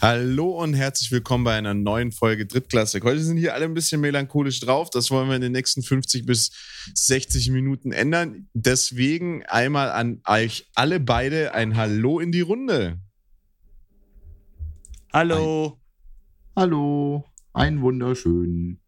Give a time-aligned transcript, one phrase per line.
[0.00, 3.02] Hallo und herzlich willkommen bei einer neuen Folge Drittklassik.
[3.02, 4.90] Heute sind hier alle ein bisschen melancholisch drauf.
[4.90, 6.52] Das wollen wir in den nächsten 50 bis
[6.94, 8.48] 60 Minuten ändern.
[8.54, 13.00] Deswegen einmal an euch alle beide ein Hallo in die Runde.
[15.12, 15.80] Hallo.
[16.54, 17.24] Ein, hallo.
[17.52, 18.80] Ein wunderschönen.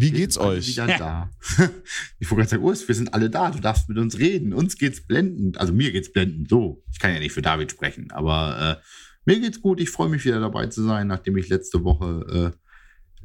[0.00, 0.68] Wie geht's euch?
[0.68, 1.30] Wieder da.
[2.20, 3.50] ich wollte gerade sagen, Urs, wir sind alle da.
[3.50, 4.52] Du darfst mit uns reden.
[4.52, 5.58] Uns geht's blendend.
[5.58, 6.48] Also mir geht's blendend.
[6.48, 8.84] So, ich kann ja nicht für David sprechen, aber äh,
[9.24, 9.80] mir geht's gut.
[9.80, 12.54] Ich freue mich wieder dabei zu sein, nachdem ich letzte Woche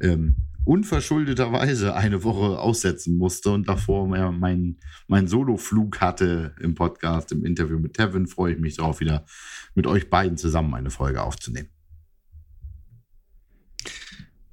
[0.00, 7.30] äh, ähm, unverschuldeterweise eine Woche aussetzen musste und davor meinen mein Solo-Flug hatte im Podcast,
[7.30, 8.26] im Interview mit Tevin.
[8.26, 9.24] Freue ich mich darauf, wieder
[9.76, 11.68] mit euch beiden zusammen eine Folge aufzunehmen.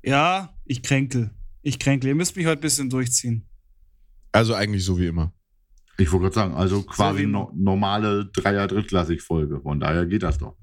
[0.03, 1.31] Ja, ich kränkel.
[1.61, 2.09] Ich kränkle.
[2.09, 3.47] Ihr müsst mich heute ein bisschen durchziehen.
[4.31, 5.33] Also eigentlich so wie immer.
[5.97, 9.61] Ich wollte gerade sagen, also quasi so no normale Dreier-Drittklassig-Folge.
[9.61, 10.57] Von daher geht das doch.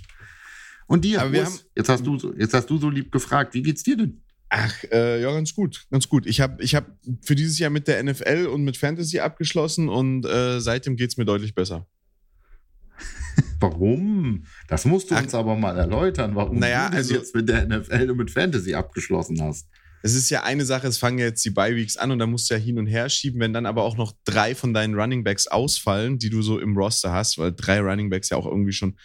[0.87, 3.63] Und dir, Aber wir haben, jetzt, hast du, jetzt hast du so lieb gefragt, wie
[3.63, 4.23] geht's dir denn?
[4.49, 6.27] Ach, äh, ja, ganz gut, ganz gut.
[6.27, 6.87] Ich habe ich hab
[7.21, 11.17] für dieses Jahr mit der NFL und mit Fantasy abgeschlossen und äh, seitdem geht es
[11.19, 11.87] mir deutlich besser.
[13.61, 14.45] warum?
[14.67, 17.67] Das musst du Ach, uns aber mal erläutern, warum naja, du also, jetzt mit der
[17.67, 19.69] NFL und mit Fantasy abgeschlossen hast
[20.03, 22.55] es ist ja eine Sache, es fangen jetzt die Bye-Weeks an und dann musst du
[22.55, 25.47] ja hin und her schieben, wenn dann aber auch noch drei von deinen Running Backs
[25.47, 28.97] ausfallen, die du so im Roster hast, weil drei Running Backs ja auch irgendwie schon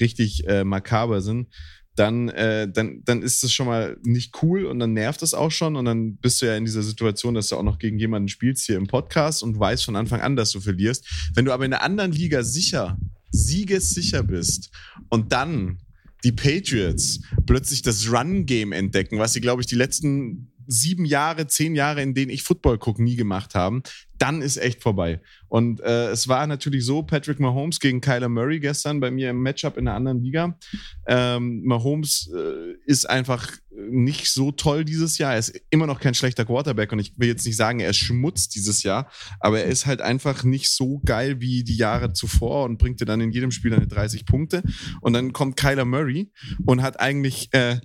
[0.00, 1.48] richtig äh, makaber sind,
[1.96, 5.50] dann, äh, dann, dann ist das schon mal nicht cool und dann nervt es auch
[5.50, 8.28] schon und dann bist du ja in dieser Situation, dass du auch noch gegen jemanden
[8.28, 11.30] spielst hier im Podcast und weißt von Anfang an, dass du verlierst.
[11.34, 12.98] Wenn du aber in einer anderen Liga sicher,
[13.30, 14.70] siegessicher bist
[15.08, 15.78] und dann
[16.24, 21.74] die Patriots plötzlich das Run-Game entdecken, was sie, glaube ich, die letzten sieben Jahre, zehn
[21.74, 23.82] Jahre, in denen ich Football gucke, nie gemacht haben,
[24.18, 25.20] dann ist echt vorbei.
[25.48, 29.42] Und äh, es war natürlich so, Patrick Mahomes gegen Kyler Murray gestern bei mir im
[29.42, 30.58] Matchup in einer anderen Liga.
[31.06, 35.34] Ähm, Mahomes äh, ist einfach nicht so toll dieses Jahr.
[35.34, 37.98] Er ist immer noch kein schlechter Quarterback und ich will jetzt nicht sagen, er ist
[37.98, 39.10] Schmutz dieses Jahr,
[39.40, 43.04] aber er ist halt einfach nicht so geil wie die Jahre zuvor und bringt dir
[43.04, 44.62] dann in jedem Spiel eine 30 Punkte.
[45.00, 46.30] Und dann kommt Kyler Murray
[46.64, 47.78] und hat eigentlich, äh,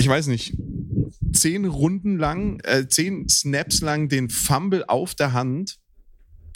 [0.00, 0.56] ich weiß nicht,
[1.32, 5.76] zehn Runden lang, äh, zehn Snaps lang den Fumble auf der Hand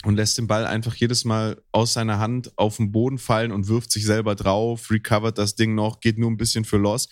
[0.03, 3.67] und lässt den Ball einfach jedes Mal aus seiner Hand auf den Boden fallen und
[3.67, 7.07] wirft sich selber drauf, recovert das Ding noch, geht nur ein bisschen für Loss,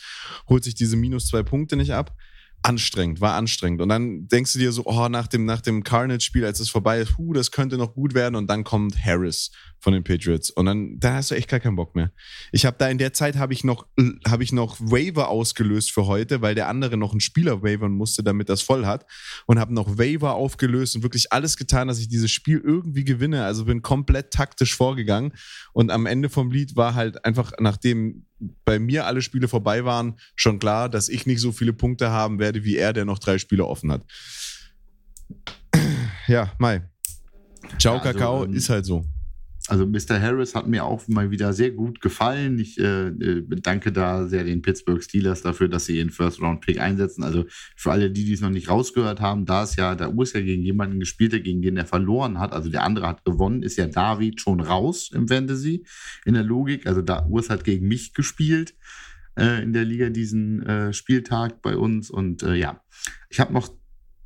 [0.50, 2.16] holt sich diese minus zwei Punkte nicht ab
[2.64, 3.82] anstrengend, war anstrengend.
[3.82, 7.00] Und dann denkst du dir so, oh, nach dem, nach dem Carnage-Spiel, als es vorbei
[7.00, 8.36] ist, huh, das könnte noch gut werden.
[8.36, 9.52] Und dann kommt Harris
[9.84, 10.50] von den Patriots.
[10.50, 12.14] Und dann, da hast du echt gar keinen Bock mehr.
[12.54, 13.86] Ich habe da in der Zeit habe ich noch,
[14.26, 18.24] habe ich noch Waiver ausgelöst für heute, weil der andere noch einen Spieler wavern musste,
[18.24, 19.06] damit das voll hat.
[19.46, 23.44] Und habe noch Waiver aufgelöst und wirklich alles getan, dass ich dieses Spiel irgendwie gewinne.
[23.44, 25.34] Also bin komplett taktisch vorgegangen.
[25.74, 28.26] Und am Ende vom Lied war halt einfach, nachdem
[28.64, 32.40] bei mir alle Spiele vorbei waren, schon klar, dass ich nicht so viele Punkte haben
[32.40, 34.04] werde wie er, der noch drei Spiele offen hat.
[36.28, 36.84] Ja, Mai.
[37.78, 39.04] Ciao, also, Kakao, ähm, ist halt so.
[39.70, 40.20] Also Mr.
[40.20, 42.60] Harris hat mir auch mal wieder sehr gut gefallen.
[42.60, 47.24] Ich äh, äh, danke da sehr den Pittsburgh Steelers dafür, dass sie ihren First-Round-Pick einsetzen.
[47.24, 47.46] Also
[47.78, 50.64] für alle, die dies noch nicht rausgehört haben, da ist ja der Urs ja gegen
[50.64, 53.88] jemanden gespielt hat, gegen den er verloren hat, also der andere hat gewonnen, ist ja
[53.88, 55.86] David schon raus im Fantasy
[56.26, 56.86] in der Logik.
[56.86, 58.76] Also da Urs hat gegen mich gespielt
[59.38, 62.10] äh, in der Liga diesen äh, Spieltag bei uns.
[62.12, 62.82] Und äh, ja,
[63.30, 63.70] ich habe noch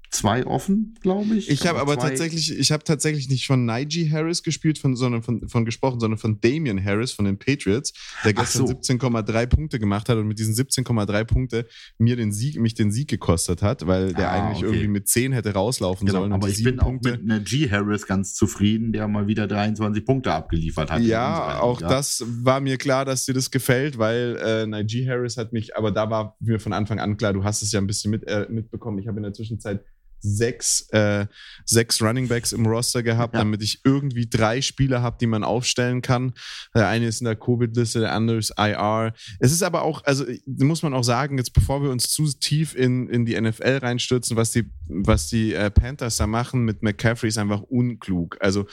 [0.09, 1.49] zwei offen, glaube ich.
[1.49, 5.47] Ich habe aber tatsächlich, ich habe tatsächlich nicht von Najee Harris gespielt, von, sondern von,
[5.47, 8.73] von gesprochen, sondern von Damian Harris von den Patriots, der gestern so.
[8.73, 13.09] 17,3 Punkte gemacht hat und mit diesen 17,3 Punkte mir den Sieg, mich den Sieg
[13.09, 14.67] gekostet hat, weil der ah, eigentlich okay.
[14.67, 16.33] irgendwie mit 10 hätte rauslaufen genau, sollen.
[16.33, 20.33] Aber ich bin Punkte, auch mit Najee Harris ganz zufrieden, der mal wieder 23 Punkte
[20.33, 21.01] abgeliefert hat.
[21.01, 21.89] Ja, auch ja.
[21.89, 25.91] das war mir klar, dass dir das gefällt, weil äh, Najee Harris hat mich, aber
[25.91, 28.47] da war mir von Anfang an klar, du hast es ja ein bisschen mit, äh,
[28.49, 28.99] mitbekommen.
[28.99, 29.83] Ich habe in der Zwischenzeit
[30.19, 31.27] sechs, äh,
[31.65, 33.39] sechs Running Backs im Roster gehabt, ja.
[33.39, 36.33] damit ich irgendwie drei Spieler habe, die man aufstellen kann.
[36.75, 39.13] Der eine ist in der Covid-Liste, der andere ist IR.
[39.39, 42.75] Es ist aber auch, also muss man auch sagen, jetzt bevor wir uns zu tief
[42.75, 47.29] in, in die NFL reinstürzen, was die, was die äh, Panthers da machen mit McCaffrey
[47.29, 48.37] ist einfach unklug.
[48.41, 48.67] Also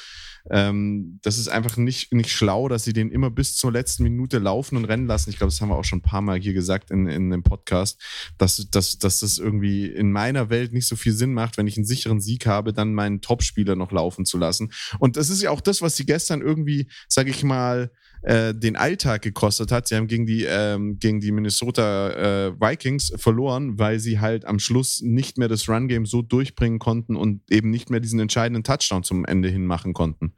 [0.51, 4.39] ähm, das ist einfach nicht, nicht schlau, dass sie den immer bis zur letzten Minute
[4.39, 5.31] laufen und rennen lassen.
[5.31, 7.43] Ich glaube, das haben wir auch schon ein paar Mal hier gesagt in, in dem
[7.43, 8.01] Podcast,
[8.37, 11.77] dass, dass, dass das irgendwie in meiner Welt nicht so viel Sinn macht, wenn ich
[11.77, 14.73] einen sicheren Sieg habe, dann meinen Topspieler noch laufen zu lassen.
[14.99, 17.91] Und das ist ja auch das, was sie gestern irgendwie, sage ich mal,
[18.25, 19.87] äh, den Alltag gekostet hat.
[19.87, 22.11] Sie haben gegen die, ähm, gegen die Minnesota
[22.49, 27.17] äh, Vikings verloren, weil sie halt am Schluss nicht mehr das Run-Game so durchbringen konnten
[27.17, 30.33] und eben nicht mehr diesen entscheidenden Touchdown zum Ende hin machen konnten.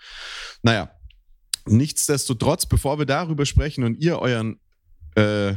[0.63, 0.91] Naja,
[1.67, 4.59] nichtsdestotrotz, bevor wir darüber sprechen und ihr euren,
[5.15, 5.55] äh,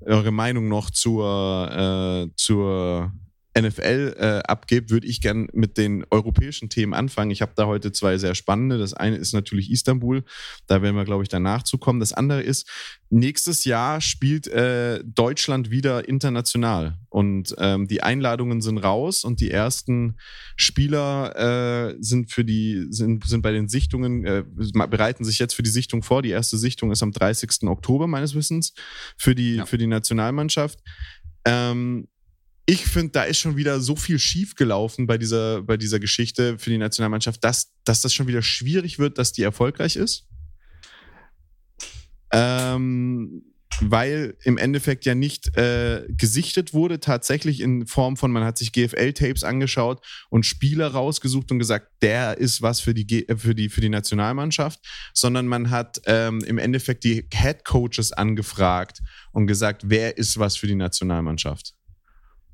[0.00, 3.12] eure Meinung noch zur, äh, zur
[3.58, 7.30] NFL äh, abgebt, würde ich gern mit den europäischen Themen anfangen.
[7.30, 8.78] Ich habe da heute zwei sehr spannende.
[8.78, 10.24] Das eine ist natürlich Istanbul.
[10.66, 12.00] Da werden wir, glaube ich, danach zukommen.
[12.00, 12.68] Das andere ist,
[13.10, 16.98] nächstes Jahr spielt äh, Deutschland wieder international.
[17.10, 20.16] Und ähm, die Einladungen sind raus und die ersten
[20.56, 24.44] Spieler äh, sind für die, sind, sind bei den Sichtungen, äh,
[24.88, 26.22] bereiten sich jetzt für die Sichtung vor.
[26.22, 27.64] Die erste Sichtung ist am 30.
[27.64, 28.72] Oktober meines Wissens
[29.18, 29.66] für die, ja.
[29.66, 30.78] für die Nationalmannschaft.
[31.44, 32.08] Ähm,
[32.66, 36.70] ich finde, da ist schon wieder so viel schiefgelaufen bei dieser, bei dieser Geschichte für
[36.70, 40.28] die Nationalmannschaft, dass, dass das schon wieder schwierig wird, dass die erfolgreich ist.
[42.32, 43.44] Ähm,
[43.80, 48.72] weil im Endeffekt ja nicht äh, gesichtet wurde, tatsächlich in Form von, man hat sich
[48.72, 53.80] GFL-Tapes angeschaut und Spieler rausgesucht und gesagt, der ist was für die, für die, für
[53.80, 54.80] die Nationalmannschaft,
[55.14, 59.00] sondern man hat ähm, im Endeffekt die Head Coaches angefragt
[59.32, 61.74] und gesagt, wer ist was für die Nationalmannschaft.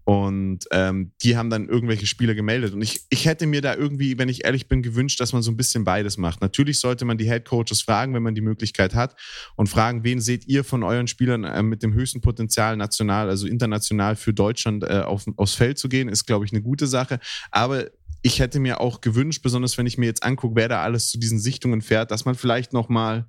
[0.08, 2.72] Und ähm, die haben dann irgendwelche Spieler gemeldet.
[2.72, 5.50] Und ich, ich hätte mir da irgendwie, wenn ich ehrlich bin, gewünscht, dass man so
[5.50, 6.40] ein bisschen beides macht.
[6.40, 9.16] Natürlich sollte man die Head Coaches fragen, wenn man die Möglichkeit hat,
[9.54, 13.46] und fragen, wen seht ihr von euren Spielern äh, mit dem höchsten Potenzial national, also
[13.46, 17.20] international für Deutschland äh, auf, aufs Feld zu gehen, ist, glaube ich, eine gute Sache.
[17.50, 17.90] Aber
[18.22, 21.18] ich hätte mir auch gewünscht, besonders wenn ich mir jetzt angucke, wer da alles zu
[21.18, 23.28] diesen Sichtungen fährt, dass man vielleicht nochmal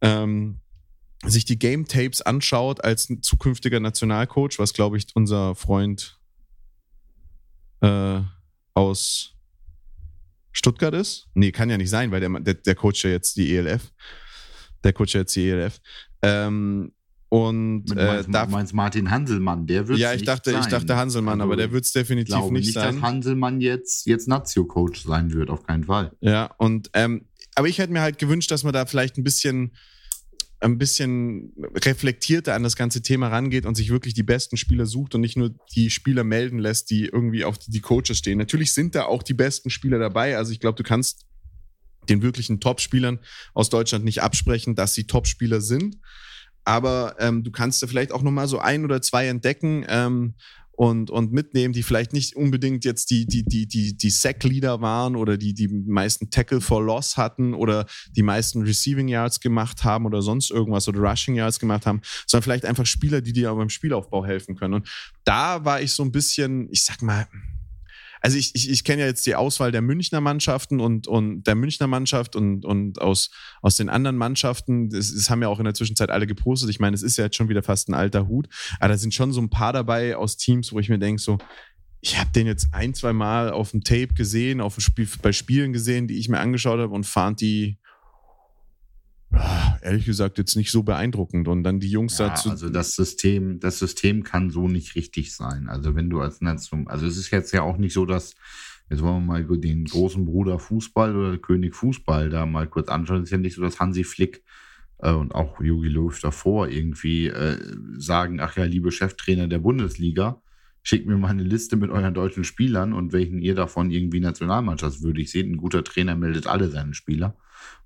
[0.00, 0.60] ähm,
[1.24, 6.18] sich die Game Tapes anschaut als zukünftiger Nationalcoach, was glaube ich unser Freund
[7.80, 8.20] äh,
[8.74, 9.34] aus
[10.52, 11.28] Stuttgart ist.
[11.34, 13.92] Nee, kann ja nicht sein, weil der, der, der Coach ja jetzt die ELF.
[14.84, 15.80] Der Coach ja jetzt die ELF.
[16.22, 16.92] Ähm,
[17.28, 20.60] und du meinst, äh, meinst Martin Hanselmann, der wird Ja, ich dachte, sein.
[20.60, 22.94] ich dachte Hanselmann, also, aber der wird es definitiv glaube nicht, nicht sein.
[22.94, 26.12] dass Hanselmann jetzt, jetzt Nazio-Coach sein wird, auf keinen Fall.
[26.20, 29.72] Ja, und ähm, aber ich hätte mir halt gewünscht, dass man da vielleicht ein bisschen
[30.66, 35.14] ein bisschen reflektierter an das ganze Thema rangeht und sich wirklich die besten Spieler sucht
[35.14, 38.38] und nicht nur die Spieler melden lässt, die irgendwie auf die Coaches stehen.
[38.38, 40.36] Natürlich sind da auch die besten Spieler dabei.
[40.36, 41.26] Also ich glaube, du kannst
[42.08, 43.18] den wirklichen Top-Spielern
[43.54, 45.98] aus Deutschland nicht absprechen, dass sie Top-Spieler sind.
[46.64, 50.34] Aber ähm, du kannst da vielleicht auch nochmal so ein oder zwei entdecken, ähm,
[50.76, 55.16] und, und mitnehmen, die vielleicht nicht unbedingt jetzt die, die, die, die, die Sack-Leader waren
[55.16, 60.04] oder die die meisten Tackle for Loss hatten oder die meisten Receiving Yards gemacht haben
[60.04, 63.70] oder sonst irgendwas oder Rushing Yards gemacht haben, sondern vielleicht einfach Spieler, die dir beim
[63.70, 64.74] Spielaufbau helfen können.
[64.74, 64.88] Und
[65.24, 67.26] da war ich so ein bisschen, ich sag mal,
[68.20, 71.54] also ich, ich, ich kenne ja jetzt die Auswahl der Münchner Mannschaften und, und der
[71.54, 73.30] Münchner Mannschaft und, und aus,
[73.62, 76.70] aus den anderen Mannschaften, das, das haben ja auch in der Zwischenzeit alle gepostet.
[76.70, 78.48] Ich meine, es ist ja jetzt schon wieder fast ein alter Hut,
[78.80, 81.38] aber da sind schon so ein paar dabei aus Teams, wo ich mir denke, so,
[82.00, 85.72] ich habe den jetzt ein, zwei Mal auf dem Tape gesehen, auf Spiel, bei Spielen
[85.72, 87.78] gesehen, die ich mir angeschaut habe und fand die
[89.82, 91.48] ehrlich gesagt jetzt nicht so beeindruckend.
[91.48, 92.50] Und dann die Jungs ja, dazu.
[92.50, 95.68] Also das System, das System kann so nicht richtig sein.
[95.68, 98.34] Also wenn du als Nation, also es ist jetzt ja auch nicht so, dass,
[98.90, 103.18] jetzt wollen wir mal den großen Bruder Fußball oder König Fußball da mal kurz anschauen.
[103.18, 104.42] Es ist ja nicht so, dass Hansi Flick
[104.98, 107.58] äh, und auch Jogi Löw davor irgendwie äh,
[107.96, 110.40] sagen, ach ja, liebe Cheftrainer der Bundesliga,
[110.82, 115.30] schickt mir mal eine Liste mit euren deutschen Spielern und welchen ihr davon irgendwie nationalmannschaftswürdig
[115.30, 115.46] seht.
[115.46, 117.36] Ein guter Trainer meldet alle seine Spieler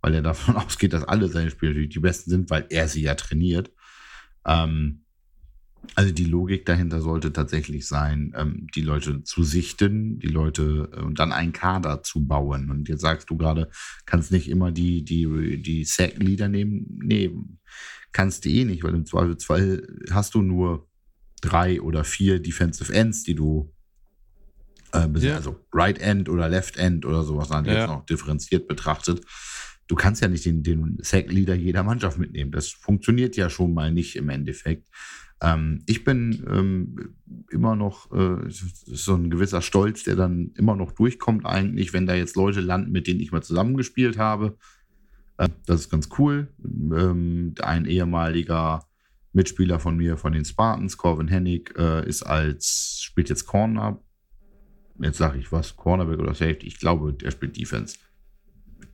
[0.01, 3.03] weil er davon ausgeht, dass alle seine Spieler natürlich die besten sind, weil er sie
[3.03, 3.71] ja trainiert.
[4.47, 5.05] Ähm,
[5.95, 11.01] also die Logik dahinter sollte tatsächlich sein, ähm, die Leute zu sichten, die Leute äh,
[11.01, 12.71] und dann einen Kader zu bauen.
[12.71, 13.71] Und jetzt sagst du gerade,
[14.07, 17.01] kannst nicht immer die, die, die Sack-Leader nehmen.
[17.03, 17.33] Nee,
[18.13, 20.89] kannst du eh nicht, weil im Zweifelsfall hast du nur
[21.41, 23.73] drei oder vier Defensive Ends, die du
[24.93, 25.37] äh, ja.
[25.37, 27.73] also Right End oder Left End oder sowas, dann ja.
[27.73, 29.23] jetzt noch differenziert betrachtet
[29.91, 32.53] du kannst ja nicht den, den Sack-Leader jeder Mannschaft mitnehmen.
[32.53, 34.89] Das funktioniert ja schon mal nicht im Endeffekt.
[35.43, 37.17] Ähm, ich bin ähm,
[37.51, 42.15] immer noch äh, so ein gewisser Stolz, der dann immer noch durchkommt eigentlich, wenn da
[42.15, 44.57] jetzt Leute landen, mit denen ich mal zusammengespielt habe.
[45.39, 46.47] Äh, das ist ganz cool.
[46.65, 48.87] Ähm, ein ehemaliger
[49.33, 54.01] Mitspieler von mir, von den Spartans, Corvin Hennig, äh, ist als, spielt jetzt Corner.
[55.01, 56.69] Jetzt sage ich was, Cornerback oder Safety.
[56.69, 57.97] Ich glaube, der spielt Defense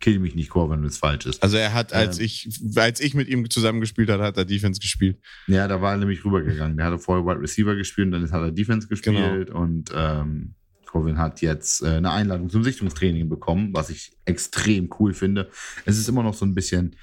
[0.00, 1.42] kill mich nicht, Core, wenn es falsch ist.
[1.42, 4.80] Also er hat, als ähm, ich, als ich mit ihm zusammengespielt habe, hat er Defense
[4.80, 5.18] gespielt.
[5.46, 6.76] Ja, da war er nämlich rübergegangen.
[6.76, 9.60] Der hatte vorher Wide Receiver gespielt und dann hat er Defense gespielt genau.
[9.60, 10.54] und ähm,
[10.96, 15.50] Corvin hat jetzt äh, eine Einladung zum Sichtungstraining bekommen, was ich extrem cool finde.
[15.84, 16.96] Es ist immer noch so ein bisschen,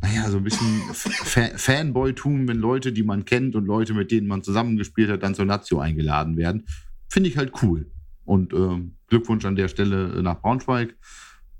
[0.00, 4.28] naja, so ein bisschen Fa Fanboy-Tum, wenn Leute, die man kennt und Leute, mit denen
[4.28, 6.66] man zusammengespielt hat, dann zur Nazio eingeladen werden.
[7.08, 7.90] Finde ich halt cool.
[8.24, 10.96] Und äh, Glückwunsch an der Stelle nach Braunschweig.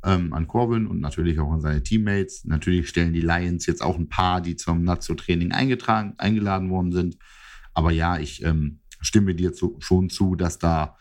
[0.05, 2.45] Ähm, an Corbin und natürlich auch an seine Teammates.
[2.45, 7.17] Natürlich stellen die Lions jetzt auch ein paar, die zum Nazio-Training eingetragen, eingeladen worden sind.
[7.73, 10.97] Aber ja, ich ähm, stimme dir zu, schon zu, dass da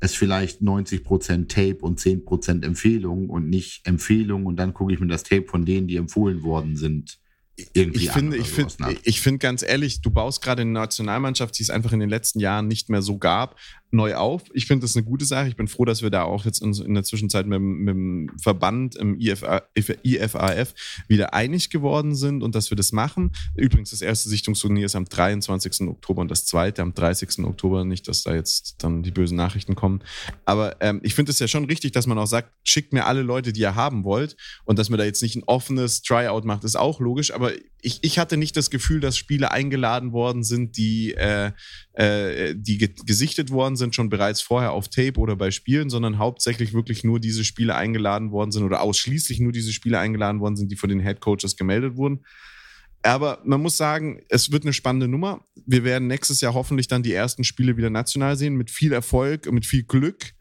[0.00, 5.06] es vielleicht 90% Tape und 10% Empfehlung und nicht Empfehlung und dann gucke ich mir
[5.06, 7.18] das Tape von denen, die empfohlen worden sind,
[7.72, 11.62] irgendwie ich finde, ich finde, ich finde ganz ehrlich, du baust gerade eine Nationalmannschaft, die
[11.62, 13.56] es einfach in den letzten Jahren nicht mehr so gab,
[13.94, 14.42] neu auf.
[14.52, 15.48] Ich finde das eine gute Sache.
[15.48, 18.96] Ich bin froh, dass wir da auch jetzt in der Zwischenzeit mit, mit dem Verband
[18.96, 20.74] im IFA, IFAF
[21.08, 23.32] wieder einig geworden sind und dass wir das machen.
[23.56, 25.88] Übrigens, das erste Sichtungsturnier ist am 23.
[25.88, 27.44] Oktober und das zweite am 30.
[27.44, 27.84] Oktober.
[27.84, 30.02] Nicht, dass da jetzt dann die bösen Nachrichten kommen.
[30.44, 33.22] Aber ähm, ich finde es ja schon richtig, dass man auch sagt, schickt mir alle
[33.22, 36.64] Leute, die ihr haben wollt und dass man da jetzt nicht ein offenes Tryout macht,
[36.64, 37.32] ist auch logisch.
[37.32, 37.52] Aber
[37.84, 41.52] ich, ich hatte nicht das Gefühl, dass Spiele eingeladen worden sind, die, äh,
[41.94, 46.18] äh, die ge gesichtet worden sind, schon bereits vorher auf Tape oder bei Spielen, sondern
[46.18, 50.56] hauptsächlich wirklich nur diese Spiele eingeladen worden sind oder ausschließlich nur diese Spiele eingeladen worden
[50.56, 52.24] sind, die von den Head Coaches gemeldet wurden.
[53.02, 55.44] Aber man muss sagen, es wird eine spannende Nummer.
[55.66, 59.50] Wir werden nächstes Jahr hoffentlich dann die ersten Spiele wieder national sehen, mit viel Erfolg,
[59.52, 60.33] mit viel Glück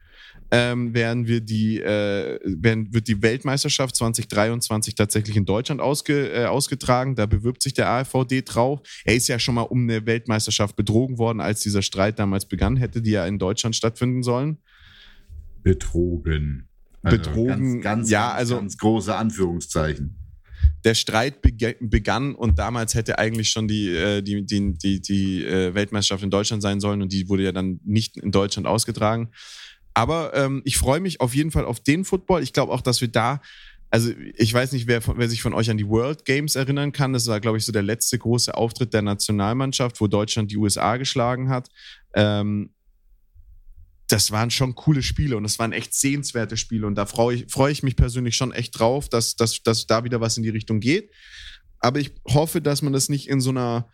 [0.54, 6.46] ähm, werden wir die, äh, werden, wird die Weltmeisterschaft 2023 tatsächlich in Deutschland ausge, äh,
[6.46, 7.16] ausgetragen.
[7.16, 8.80] Da bewirbt sich der AfVD drauf.
[9.04, 12.78] Er ist ja schon mal um eine Weltmeisterschaft betrogen worden, als dieser Streit damals begann,
[12.78, 14.60] hätte die ja in Deutschland stattfinden sollen.
[15.64, 16.70] Betrogen.
[17.02, 20.20] Also betrogen, ganz, ganz, ja, also ganz große Anführungszeichen
[20.86, 25.74] der Streit begann und damals hätte eigentlich schon die, äh, die, die, die, die äh,
[25.74, 29.30] Weltmeisterschaft in Deutschland sein sollen und die wurde ja dann nicht in Deutschland ausgetragen.
[29.94, 32.44] Aber ähm, ich freue mich auf jeden Fall auf den Football.
[32.44, 33.42] Ich glaube auch, dass wir da,
[33.90, 37.14] also ich weiß nicht, wer, wer sich von euch an die World Games erinnern kann.
[37.14, 40.98] Das war, glaube ich, so der letzte große Auftritt der Nationalmannschaft, wo Deutschland die USA
[40.98, 41.70] geschlagen hat.
[42.16, 42.72] Ähm,
[44.08, 46.88] das waren schon coole Spiele und das waren echt sehenswerte Spiele.
[46.88, 50.04] Und da freue ich, freu ich mich persönlich schon echt drauf, dass, dass, dass da
[50.04, 51.12] wieder was in die Richtung geht.
[51.80, 53.90] Aber ich hoffe, dass man das nicht in so einer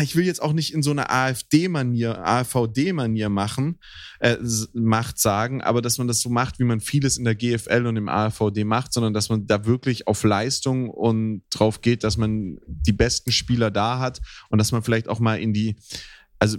[0.00, 3.78] ich will jetzt auch nicht in so einer AfD-Manier, AVD-Manier machen,
[4.20, 4.36] äh,
[4.72, 7.96] macht sagen, aber dass man das so macht, wie man vieles in der GFL und
[7.96, 12.58] im AVD macht, sondern dass man da wirklich auf Leistung und drauf geht, dass man
[12.66, 15.76] die besten Spieler da hat und dass man vielleicht auch mal in die,
[16.38, 16.58] also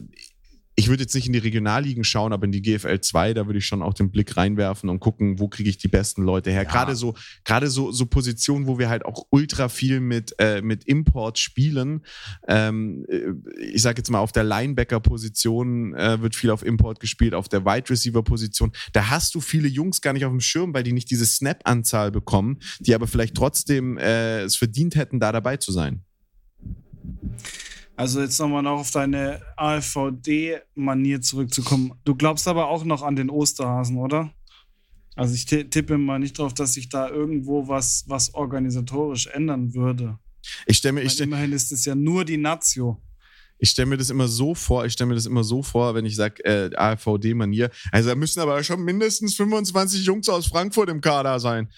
[0.76, 3.60] ich würde jetzt nicht in die Regionalligen schauen, aber in die GFL 2, da würde
[3.60, 6.64] ich schon auch den Blick reinwerfen und gucken, wo kriege ich die besten Leute her.
[6.64, 6.70] Ja.
[6.70, 7.14] Gerade so,
[7.44, 12.02] gerade so, so Positionen, wo wir halt auch ultra viel mit, äh, mit Import spielen.
[12.48, 17.36] Ähm, äh, ich sage jetzt mal, auf der Linebacker-Position äh, wird viel auf Import gespielt,
[17.36, 18.72] auf der Wide Receiver-Position.
[18.94, 22.12] Da hast du viele Jungs gar nicht auf dem Schirm, weil die nicht diese Snap-Anzahl
[22.12, 26.04] bekommen, die aber vielleicht trotzdem äh, es verdient hätten, da dabei zu sein.
[27.96, 31.94] Also jetzt nochmal noch auf deine AfVD-Manier zurückzukommen.
[32.06, 34.32] Du glaubst aber auch noch an den Osterhasen, oder?
[35.16, 40.18] Also ich tippe mal nicht drauf, dass sich da irgendwo was, was organisatorisch ändern würde.
[40.66, 43.00] Ich stelle mir, ich stell, immerhin ist es ja nur die Nazio.
[43.60, 46.06] Ich stelle mir das immer so vor, ich stelle mir das immer so vor, wenn
[46.06, 47.70] ich sage äh, AfVD-Manier.
[47.92, 51.70] Also da müssen aber schon mindestens 25 Jungs aus Frankfurt im Kader sein.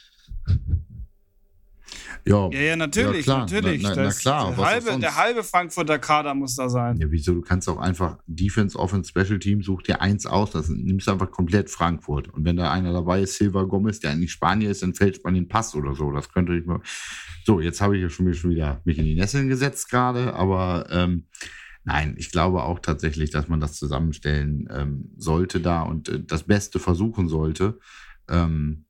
[2.27, 3.83] Ja, ja, ja natürlich, ja, natürlich.
[3.83, 4.55] Na, na, na klar.
[4.55, 6.97] Der halbe, der halbe, Frankfurter Kader muss da sein.
[6.97, 7.35] Ja, wieso?
[7.35, 11.11] Du kannst auch einfach Defense, Offense, Special Team, such dir eins aus, das nimmst du
[11.11, 12.29] einfach komplett Frankfurt.
[12.29, 15.35] Und wenn da einer dabei ist, Silva Gomez, der eigentlich Spanier ist, dann fällt man
[15.35, 16.11] den Pass oder so.
[16.11, 16.81] Das könnte ich mal.
[17.45, 20.87] So, jetzt habe ich ja schon, schon wieder mich in die Nesseln gesetzt gerade, aber
[20.89, 21.25] ähm,
[21.87, 26.41] Nein, ich glaube auch tatsächlich, dass man das zusammenstellen ähm, sollte da und äh, das
[26.41, 27.77] Beste versuchen sollte.
[28.27, 28.84] Ähm,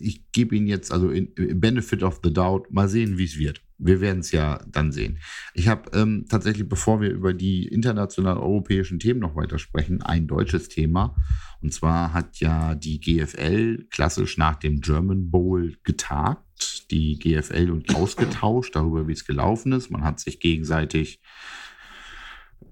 [0.00, 3.38] ich gebe Ihnen jetzt also in, in Benefit of the Doubt mal sehen, wie es
[3.38, 3.62] wird.
[3.78, 5.18] Wir werden es ja dann sehen.
[5.54, 10.26] Ich habe ähm, tatsächlich, bevor wir über die international europäischen Themen noch weiter sprechen, ein
[10.26, 11.16] deutsches Thema.
[11.62, 17.94] Und zwar hat ja die GFL klassisch nach dem German Bowl getagt, die GFL und
[17.94, 19.90] ausgetauscht darüber, wie es gelaufen ist.
[19.90, 21.20] Man hat sich gegenseitig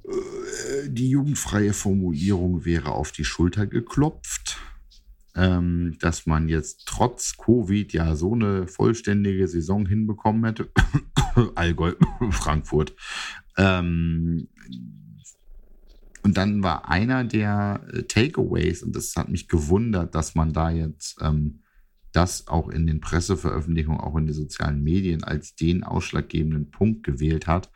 [0.04, 4.58] äh, die jugendfreie Formulierung wäre auf die Schulter geklopft
[5.34, 10.70] ähm, dass man jetzt trotz Covid ja so eine vollständige Saison hinbekommen hätte.
[11.54, 11.94] Allgäu,
[12.30, 12.94] Frankfurt.
[13.56, 14.48] Ähm,
[16.22, 20.70] und dann war einer der äh, Takeaways, und das hat mich gewundert, dass man da
[20.70, 21.60] jetzt ähm,
[22.12, 27.46] das auch in den Presseveröffentlichungen, auch in den sozialen Medien als den ausschlaggebenden Punkt gewählt
[27.46, 27.70] hat,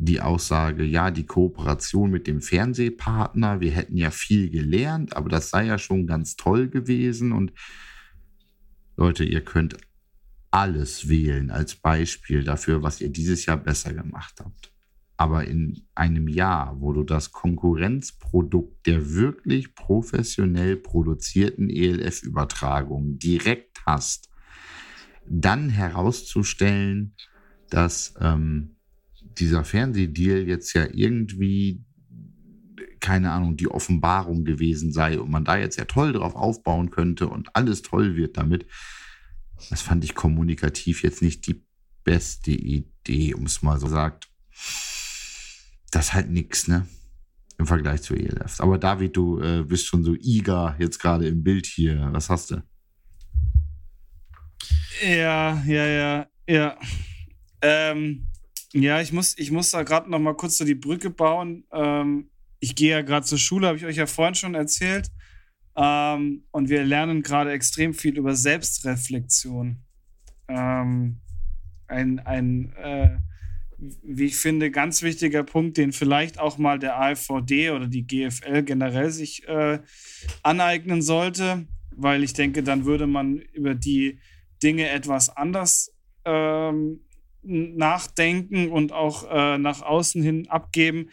[0.00, 5.50] die Aussage, ja, die Kooperation mit dem Fernsehpartner, wir hätten ja viel gelernt, aber das
[5.50, 7.32] sei ja schon ganz toll gewesen.
[7.32, 7.52] Und
[8.96, 9.76] Leute, ihr könnt
[10.52, 14.72] alles wählen als Beispiel dafür, was ihr dieses Jahr besser gemacht habt.
[15.16, 24.30] Aber in einem Jahr, wo du das Konkurrenzprodukt der wirklich professionell produzierten ELF-Übertragung direkt hast,
[25.26, 27.16] dann herauszustellen,
[27.68, 28.77] dass ähm,
[29.40, 31.84] dieser Fernsehdeal jetzt ja irgendwie,
[33.00, 37.28] keine Ahnung, die Offenbarung gewesen sei und man da jetzt ja toll drauf aufbauen könnte
[37.28, 38.66] und alles toll wird damit,
[39.70, 41.64] das fand ich kommunikativ jetzt nicht die
[42.04, 44.28] beste Idee, um es mal so sagt
[45.90, 46.86] das ist halt nichts, ne?
[47.58, 48.60] Im Vergleich zu ELF.
[48.60, 52.08] Aber David, du äh, bist schon so eager jetzt gerade im Bild hier.
[52.12, 52.62] Was hast du?
[55.04, 56.78] Ja, ja, ja, ja.
[57.60, 58.28] Ähm,
[58.72, 61.64] ja, ich muss, ich muss da gerade noch mal kurz so die Brücke bauen.
[61.72, 65.10] Ähm, ich gehe ja gerade zur Schule, habe ich euch ja vorhin schon erzählt.
[65.76, 69.78] Ähm, und wir lernen gerade extrem viel über Selbstreflexion.
[70.48, 71.20] Ähm,
[71.86, 73.18] ein ein äh,
[73.78, 78.64] wie ich finde, ganz wichtiger Punkt, den vielleicht auch mal der AfVD oder die GFL
[78.64, 79.78] generell sich äh,
[80.42, 84.18] aneignen sollte, weil ich denke, dann würde man über die
[84.62, 85.94] Dinge etwas anders
[86.24, 87.00] ähm,
[87.42, 91.10] nachdenken und auch äh, nach außen hin abgeben.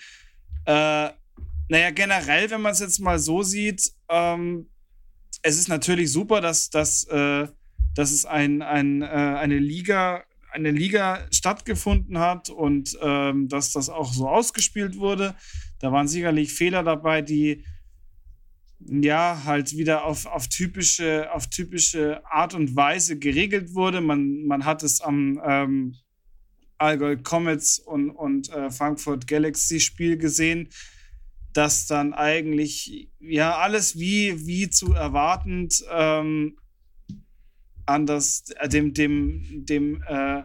[0.65, 1.09] Äh,
[1.67, 4.69] naja, generell, wenn man es jetzt mal so sieht, ähm,
[5.41, 7.47] es ist natürlich super, dass, dass, äh,
[7.95, 10.23] dass es ein, ein, äh, eine Liga
[10.55, 15.35] eine Liga stattgefunden hat und ähm, dass das auch so ausgespielt wurde.
[15.79, 17.65] Da waren sicherlich Fehler dabei, die
[18.79, 24.01] ja halt wieder auf, auf, typische, auf typische Art und Weise geregelt wurde.
[24.01, 25.95] Man, man hat es am ähm,
[26.77, 30.69] Allgäu Comets und, und äh, Frankfurt Galaxy Spiel gesehen,
[31.53, 36.57] dass dann eigentlich ja alles wie, wie zu erwartend ähm,
[37.85, 40.43] an das, äh, dem, dem, dem äh,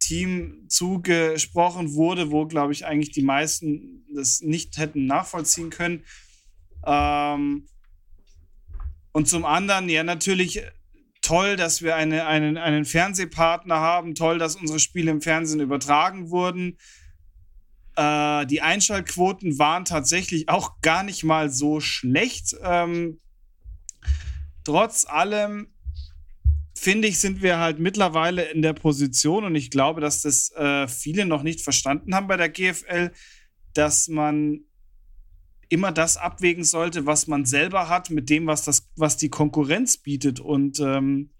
[0.00, 6.04] Team zugesprochen wurde, wo, glaube ich, eigentlich die meisten das nicht hätten nachvollziehen können.
[6.86, 7.66] Ähm,
[9.12, 10.62] und zum anderen, ja, natürlich
[11.28, 16.30] toll, dass wir eine, einen, einen Fernsehpartner haben, toll, dass unsere Spiele im Fernsehen übertragen
[16.30, 16.78] wurden.
[17.96, 22.56] Äh, die Einschaltquoten waren tatsächlich auch gar nicht mal so schlecht.
[22.62, 23.20] Ähm,
[24.64, 25.68] trotz allem
[26.74, 30.88] finde ich, sind wir halt mittlerweile in der Position und ich glaube, dass das äh,
[30.88, 33.12] viele noch nicht verstanden haben bei der GFL,
[33.74, 34.60] dass man
[35.68, 39.98] immer das abwägen sollte, was man selber hat, mit dem, was, das, was die Konkurrenz
[39.98, 40.40] bietet.
[40.40, 41.30] Und ähm,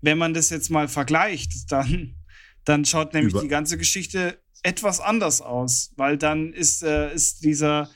[0.00, 2.16] wenn man das jetzt mal vergleicht, dann,
[2.64, 7.44] dann schaut nämlich Über die ganze Geschichte etwas anders aus, weil dann ist, äh, ist
[7.44, 7.88] dieser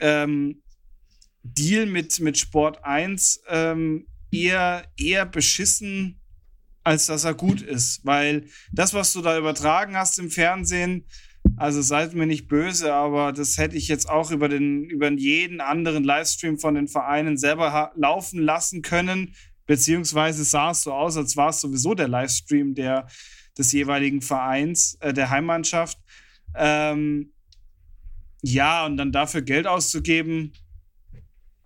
[0.00, 0.62] ähm,
[1.44, 6.20] Deal mit, mit Sport 1 ähm, eher, eher beschissen,
[6.82, 8.04] als dass er gut ist.
[8.04, 11.06] Weil das, was du da übertragen hast im Fernsehen,
[11.56, 15.60] also seid mir nicht böse, aber das hätte ich jetzt auch über, den, über jeden
[15.60, 19.34] anderen Livestream von den Vereinen selber laufen lassen können.
[19.66, 23.06] Beziehungsweise sah es so aus, als war es sowieso der Livestream der,
[23.56, 25.98] des jeweiligen Vereins, äh, der Heimmannschaft.
[26.54, 27.32] Ähm,
[28.42, 30.52] ja, und dann dafür Geld auszugeben,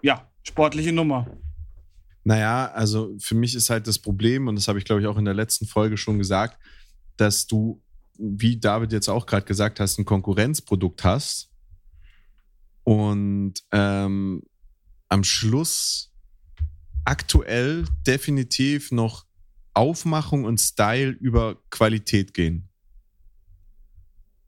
[0.02, 1.26] ja, sportliche Nummer.
[2.24, 5.16] Naja, also für mich ist halt das Problem, und das habe ich glaube ich auch
[5.16, 6.60] in der letzten Folge schon gesagt,
[7.16, 7.82] dass du,
[8.18, 11.50] wie David jetzt auch gerade gesagt hast, ein Konkurrenzprodukt hast
[12.84, 14.42] und ähm,
[15.08, 16.12] am Schluss
[17.04, 19.26] aktuell definitiv noch
[19.74, 22.68] Aufmachung und Style über Qualität gehen.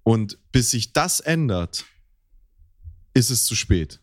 [0.03, 1.85] Und bis sich das ändert,
[3.15, 4.01] ist es zu spät.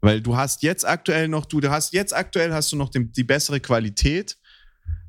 [0.00, 3.10] Weil du hast jetzt aktuell noch, du, du hast jetzt aktuell hast du noch die,
[3.10, 4.37] die bessere Qualität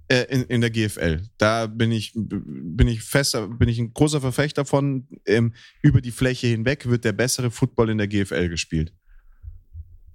[0.10, 1.22] äh, in, in der GFL.
[1.38, 5.08] Da bin ich, bin ich fester, bin ich ein großer Verfechter von.
[5.26, 8.94] Ähm, über die Fläche hinweg wird der bessere Football in der GFL gespielt.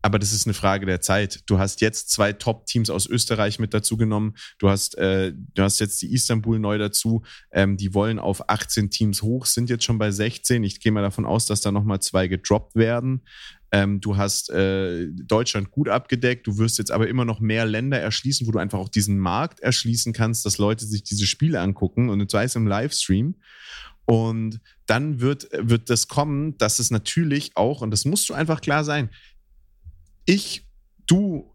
[0.04, 1.40] Aber das ist eine Frage der Zeit.
[1.46, 4.34] Du hast jetzt zwei Top-Teams aus Österreich mit dazu genommen.
[4.58, 7.22] Du hast, äh, du hast jetzt die Istanbul neu dazu.
[7.50, 10.62] Ähm, die wollen auf 18 Teams hoch, sind jetzt schon bei 16.
[10.62, 13.22] Ich gehe mal davon aus, dass da nochmal zwei gedroppt werden.
[13.72, 16.46] Ähm, du hast äh, Deutschland gut abgedeckt.
[16.46, 19.60] Du wirst jetzt aber immer noch mehr Länder erschließen, wo du einfach auch diesen Markt
[19.60, 23.36] erschließen kannst, dass Leute sich diese Spiele angucken und sei es im Livestream.
[24.06, 28.60] Und dann wird, wird das kommen, dass es natürlich auch, und das musst du einfach
[28.60, 29.08] klar sein,
[30.24, 30.66] ich,
[31.06, 31.54] du,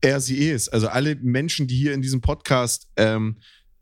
[0.00, 3.36] er, sie, es, also alle Menschen, die hier in diesem Podcast ähm,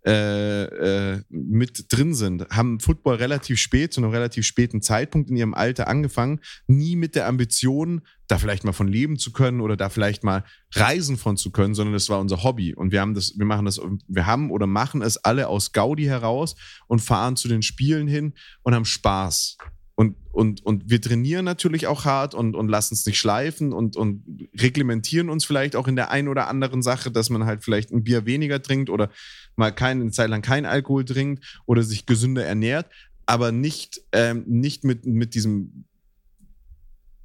[0.06, 5.36] äh, äh, mit drin sind, haben Football relativ spät, zu einem relativ späten Zeitpunkt in
[5.36, 9.78] ihrem Alter angefangen, nie mit der Ambition, da vielleicht mal von leben zu können oder
[9.78, 12.74] da vielleicht mal reisen von zu können, sondern das war unser Hobby.
[12.74, 16.04] Und wir haben das, wir machen das, wir haben oder machen es alle aus Gaudi
[16.04, 16.54] heraus
[16.86, 19.56] und fahren zu den Spielen hin und haben Spaß.
[19.96, 23.96] Und, und, und wir trainieren natürlich auch hart und, und lassen es nicht schleifen und,
[23.96, 27.92] und reglementieren uns vielleicht auch in der einen oder anderen Sache, dass man halt vielleicht
[27.92, 29.10] ein Bier weniger trinkt oder
[29.54, 32.90] mal keine Zeit lang kein Alkohol trinkt oder sich gesünder ernährt,
[33.26, 35.84] aber nicht, ähm, nicht mit, mit diesem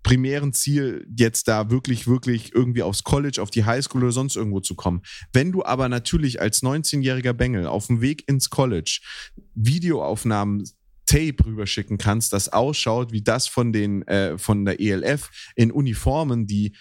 [0.04, 4.60] primären Ziel, jetzt da wirklich, wirklich irgendwie aufs College, auf die Highschool oder sonst irgendwo
[4.60, 5.02] zu kommen.
[5.34, 9.02] Wenn du aber natürlich als 19-jähriger Bengel auf dem Weg ins College
[9.56, 10.64] Videoaufnahmen
[11.10, 16.46] Tape rüberschicken kannst, das ausschaut wie das von den äh, von der ELF in Uniformen,
[16.46, 16.76] die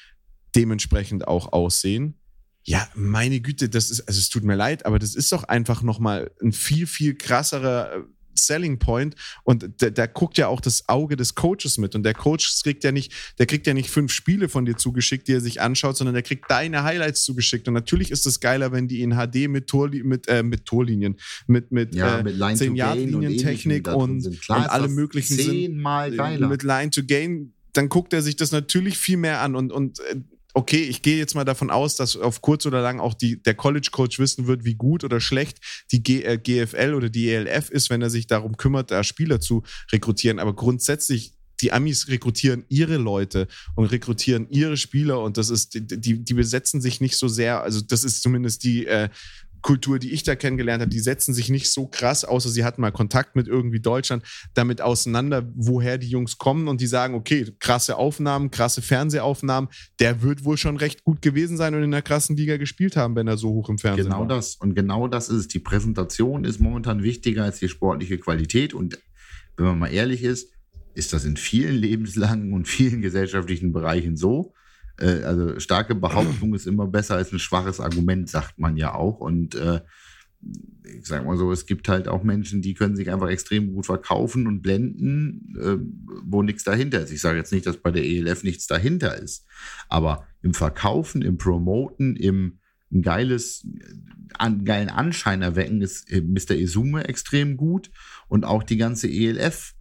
[0.54, 2.14] dementsprechend auch aussehen.
[2.62, 5.82] Ja, meine Güte, das ist, also es tut mir leid, aber das ist doch einfach
[5.82, 8.00] nochmal ein viel, viel krasserer äh,
[8.46, 12.14] Selling Point und da, da guckt ja auch das Auge des Coaches mit und der
[12.14, 15.40] Coach kriegt ja nicht, der kriegt ja nicht fünf Spiele von dir zugeschickt, die er
[15.40, 19.02] sich anschaut, sondern der kriegt deine Highlights zugeschickt und natürlich ist es geiler, wenn die
[19.02, 22.76] in HD mit Tor mit äh, mit Torlinien, mit mit, ja, äh, mit Line 10
[22.76, 22.98] Yard
[23.38, 26.48] Technik und, und, und alle möglichen zehnmal sind, geiler.
[26.48, 30.00] mit Line to Gain dann guckt er sich das natürlich viel mehr an und, und
[30.00, 30.16] äh,
[30.54, 33.54] okay, ich gehe jetzt mal davon aus, dass auf kurz oder lang auch die, der
[33.54, 35.58] College Coach wissen wird, wie gut oder schlecht
[35.92, 39.40] die G, äh, GFL oder die ELF ist, wenn er sich darum kümmert, da Spieler
[39.40, 40.38] zu rekrutieren.
[40.38, 46.24] Aber grundsätzlich die Amis rekrutieren ihre Leute und rekrutieren ihre Spieler und das ist, die,
[46.24, 49.08] die besetzen sich nicht so sehr, also das ist zumindest die äh,
[49.62, 52.80] Kultur, die ich da kennengelernt habe, die setzen sich nicht so krass, außer sie hatten
[52.80, 54.22] mal Kontakt mit irgendwie Deutschland,
[54.54, 60.22] damit auseinander, woher die Jungs kommen und die sagen, okay, krasse Aufnahmen, krasse Fernsehaufnahmen, der
[60.22, 63.28] wird wohl schon recht gut gewesen sein und in einer krassen Liga gespielt haben, wenn
[63.28, 64.26] er so hoch im Fernsehen genau war.
[64.26, 65.48] Genau das und genau das ist es.
[65.48, 68.98] Die Präsentation ist momentan wichtiger als die sportliche Qualität und
[69.56, 70.52] wenn man mal ehrlich ist,
[70.94, 74.54] ist das in vielen lebenslangen und vielen gesellschaftlichen Bereichen so.
[74.98, 79.20] Äh, also starke Behauptung ist immer besser als ein schwaches Argument, sagt man ja auch.
[79.20, 79.80] Und äh,
[80.84, 83.86] ich sag mal so, es gibt halt auch Menschen, die können sich einfach extrem gut
[83.86, 85.76] verkaufen und blenden, äh,
[86.24, 87.12] wo nichts dahinter ist.
[87.12, 89.46] Ich sage jetzt nicht, dass bei der ELF nichts dahinter ist,
[89.88, 92.58] aber im Verkaufen, im Promoten, im
[92.90, 93.66] ein geiles,
[94.38, 96.52] einen geilen Anschein erwecken ist äh, Mr.
[96.52, 97.90] Izume extrem gut
[98.28, 99.74] und auch die ganze ELF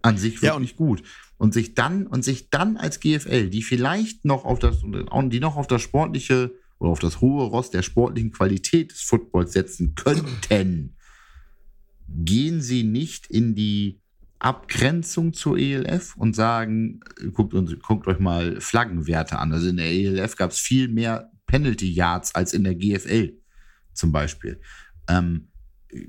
[0.00, 1.02] an sich wirklich ja, gut
[1.40, 5.56] und sich dann und sich dann als GFL, die vielleicht noch auf das die noch
[5.56, 10.96] auf das sportliche oder auf das hohe Ross der sportlichen Qualität des Footballs setzen könnten,
[12.08, 14.02] gehen sie nicht in die
[14.38, 17.00] Abgrenzung zur ELF und sagen,
[17.32, 19.54] guckt, guckt euch mal Flaggenwerte an.
[19.54, 23.32] Also in der ELF gab es viel mehr Penalty Yards als in der GFL
[23.94, 24.60] zum Beispiel.
[25.08, 25.48] Ähm,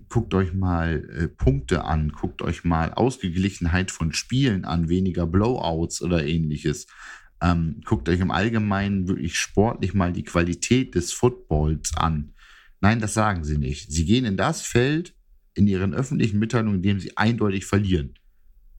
[0.10, 6.02] guckt euch mal äh, Punkte an, guckt euch mal Ausgeglichenheit von Spielen an, weniger Blowouts
[6.02, 6.88] oder ähnliches.
[7.41, 12.34] Ähm, guckt euch im Allgemeinen wirklich sportlich mal die Qualität des Footballs an.
[12.80, 13.91] Nein, das sagen sie nicht.
[13.91, 15.15] Sie gehen in das Feld
[15.54, 18.13] in ihren öffentlichen Mitteilungen, in dem sie eindeutig verlieren.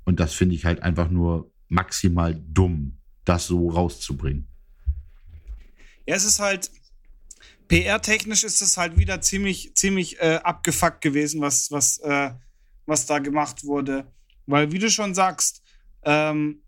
[0.04, 4.48] Und das finde ich halt einfach nur maximal dumm, das so rauszubringen.
[6.06, 6.70] Ja, es ist halt,
[7.72, 12.32] PR-technisch ist es halt wieder ziemlich, ziemlich äh, abgefuckt gewesen, was, was, äh,
[12.84, 14.12] was da gemacht wurde.
[14.44, 15.62] Weil, wie du schon sagst,
[16.04, 16.60] ähm,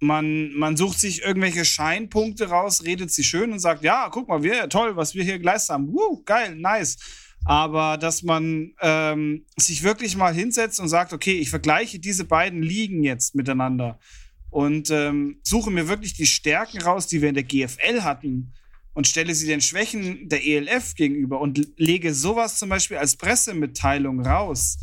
[0.00, 4.42] man, man sucht sich irgendwelche Scheinpunkte raus, redet sie schön und sagt, ja, guck mal,
[4.42, 5.88] wir, toll, was wir hier geleistet haben.
[5.94, 6.98] Woo, geil, nice.
[7.46, 12.62] Aber dass man ähm, sich wirklich mal hinsetzt und sagt, okay, ich vergleiche diese beiden
[12.62, 13.98] Ligen jetzt miteinander
[14.50, 18.52] und ähm, suche mir wirklich die Stärken raus, die wir in der GFL hatten
[18.94, 24.20] und stelle sie den Schwächen der ELF gegenüber und lege sowas zum Beispiel als Pressemitteilung
[24.24, 24.78] raus,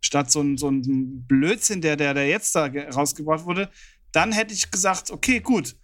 [0.00, 3.70] statt so ein, so ein Blödsinn, der, der, der jetzt da rausgebracht wurde,
[4.12, 5.76] dann hätte ich gesagt, okay, gut,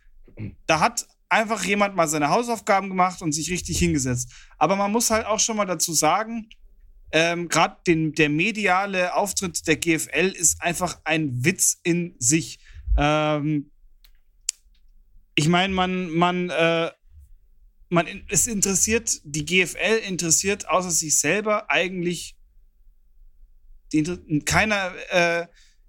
[0.67, 4.33] da hat einfach jemand mal seine Hausaufgaben gemacht und sich richtig hingesetzt.
[4.57, 6.49] Aber man muss halt auch schon mal dazu sagen,
[7.11, 12.59] ähm, gerade der mediale Auftritt der GFL ist einfach ein Witz in sich.
[12.97, 13.71] Ähm,
[15.35, 16.91] ich meine, man, man äh,
[17.89, 22.37] man, es interessiert, die GFL interessiert außer sich selber eigentlich
[23.93, 25.47] die, keiner äh,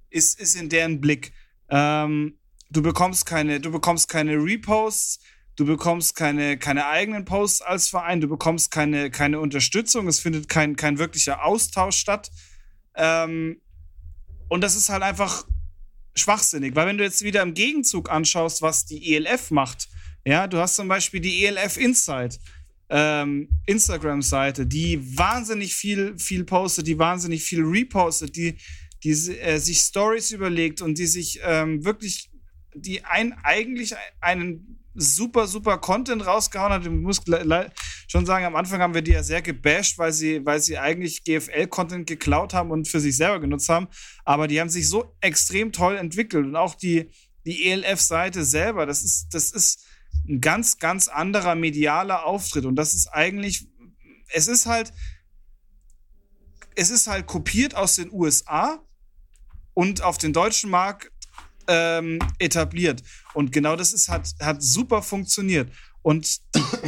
[0.10, 1.34] ist, ist in deren Blick.
[1.70, 2.38] Ähm,
[2.70, 5.20] du bekommst keine, du bekommst keine Reposts,
[5.56, 10.48] du bekommst keine, keine eigenen Posts als Verein, du bekommst keine, keine Unterstützung, es findet
[10.48, 12.32] kein, kein wirklicher Austausch statt.
[12.96, 13.62] Ähm,
[14.48, 15.46] und das ist halt einfach
[16.16, 19.89] schwachsinnig, weil wenn du jetzt wieder im Gegenzug anschaust, was die ELF macht,
[20.26, 22.40] ja, du hast zum Beispiel die ELF Insight.
[22.90, 28.58] ähm, Instagram-Seite, die wahnsinnig viel, viel postet, die wahnsinnig viel repostet, die,
[29.04, 32.32] die äh, sich Stories überlegt und die sich ähm, wirklich,
[32.74, 36.84] die ein, eigentlich einen super, super Content rausgehauen hat.
[36.84, 37.22] Ich muss
[38.08, 41.24] schon sagen, am Anfang haben wir die ja sehr gebasht, weil sie, weil sie eigentlich
[41.24, 43.88] GFL-Content geklaut haben und für sich selber genutzt haben.
[44.26, 46.46] Aber die haben sich so extrem toll entwickelt.
[46.46, 47.12] Und auch die,
[47.46, 49.86] die ELF-Seite selber, das ist, das ist
[50.30, 52.66] ein ganz, ganz anderer medialer Auftritt.
[52.66, 53.68] Und das ist eigentlich,
[54.32, 54.94] es ist halt,
[56.76, 58.82] es ist halt kopiert aus den USA
[59.74, 61.12] und auf den deutschen Markt
[61.68, 63.04] ähm, etabliert.
[63.34, 65.72] Und genau das ist, hat, hat super funktioniert.
[66.02, 66.40] Und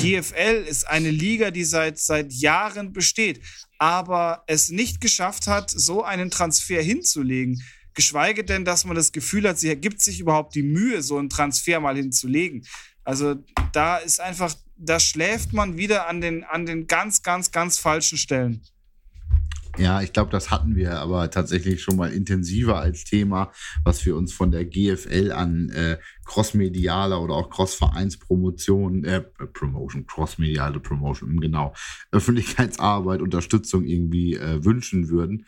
[0.01, 3.41] die GFL ist eine Liga, die seit, seit Jahren besteht,
[3.77, 7.61] aber es nicht geschafft hat, so einen Transfer hinzulegen.
[7.93, 11.29] Geschweige denn, dass man das Gefühl hat, sie gibt sich überhaupt die Mühe, so einen
[11.29, 12.65] Transfer mal hinzulegen.
[13.11, 13.35] Also
[13.73, 18.17] da ist einfach, da schläft man wieder an den, an den ganz, ganz, ganz falschen
[18.17, 18.61] Stellen.
[19.77, 23.51] Ja, ich glaube, das hatten wir aber tatsächlich schon mal intensiver als Thema,
[23.83, 30.79] was wir uns von der GFL an äh, crossmedialer oder auch Crossvereinspromotion, äh, Promotion, crossmediale
[30.79, 31.73] Promotion, genau,
[32.13, 35.45] Öffentlichkeitsarbeit, Unterstützung irgendwie äh, wünschen würden.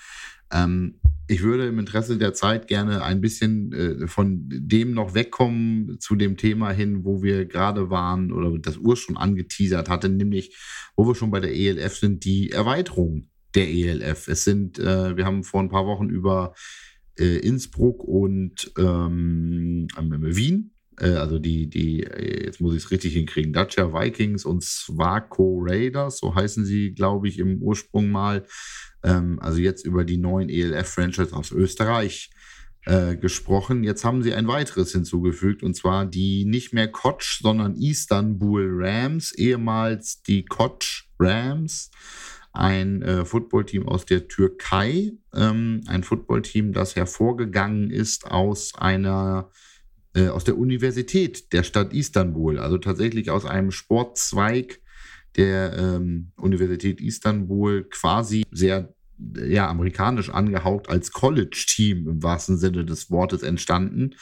[0.51, 5.99] Ähm, ich würde im Interesse der Zeit gerne ein bisschen äh, von dem noch wegkommen
[5.99, 10.57] zu dem Thema hin, wo wir gerade waren oder das Ur schon angeteasert hatte, nämlich
[10.95, 14.27] wo wir schon bei der ELF sind, die Erweiterung der ELF.
[14.27, 16.53] Es sind, äh, wir haben vor ein paar Wochen über
[17.17, 23.53] äh, Innsbruck und ähm, Wien, also die, die, äh, jetzt muss ich es richtig hinkriegen,
[23.53, 28.45] Dacia Vikings und Swaco Raiders, so heißen sie, glaube ich, im Ursprung mal.
[29.03, 32.29] Ähm, also jetzt über die neuen ELF-Franchise aus Österreich
[32.85, 33.83] äh, gesprochen.
[33.83, 39.31] Jetzt haben sie ein weiteres hinzugefügt und zwar die nicht mehr Koch, sondern Istanbul Rams,
[39.33, 40.79] ehemals die Koch
[41.19, 41.91] Rams
[42.53, 49.49] ein äh, Footballteam aus der Türkei, ähm, ein Footballteam, das hervorgegangen ist aus einer
[50.13, 54.79] äh, aus der Universität der Stadt Istanbul, also tatsächlich aus einem Sportzweig
[55.35, 58.93] der ähm, Universität Istanbul, quasi sehr
[59.47, 64.15] ja, amerikanisch angehaucht als College-Team im wahrsten Sinne des Wortes entstanden.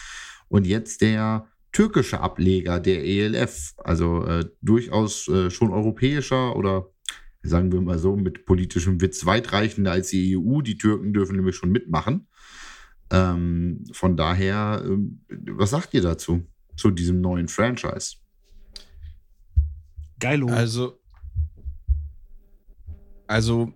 [0.47, 6.91] Und jetzt der türkische Ableger der ELF, also äh, durchaus äh, schon europäischer oder
[7.43, 10.61] sagen wir mal so, mit politischem Witz weitreichender als die EU.
[10.61, 12.27] Die Türken dürfen nämlich schon mitmachen.
[13.11, 16.45] Ähm, von daher, äh, was sagt ihr dazu,
[16.77, 18.15] zu diesem neuen Franchise?
[20.19, 20.47] Geilo.
[20.47, 20.99] Also,
[23.27, 23.73] also,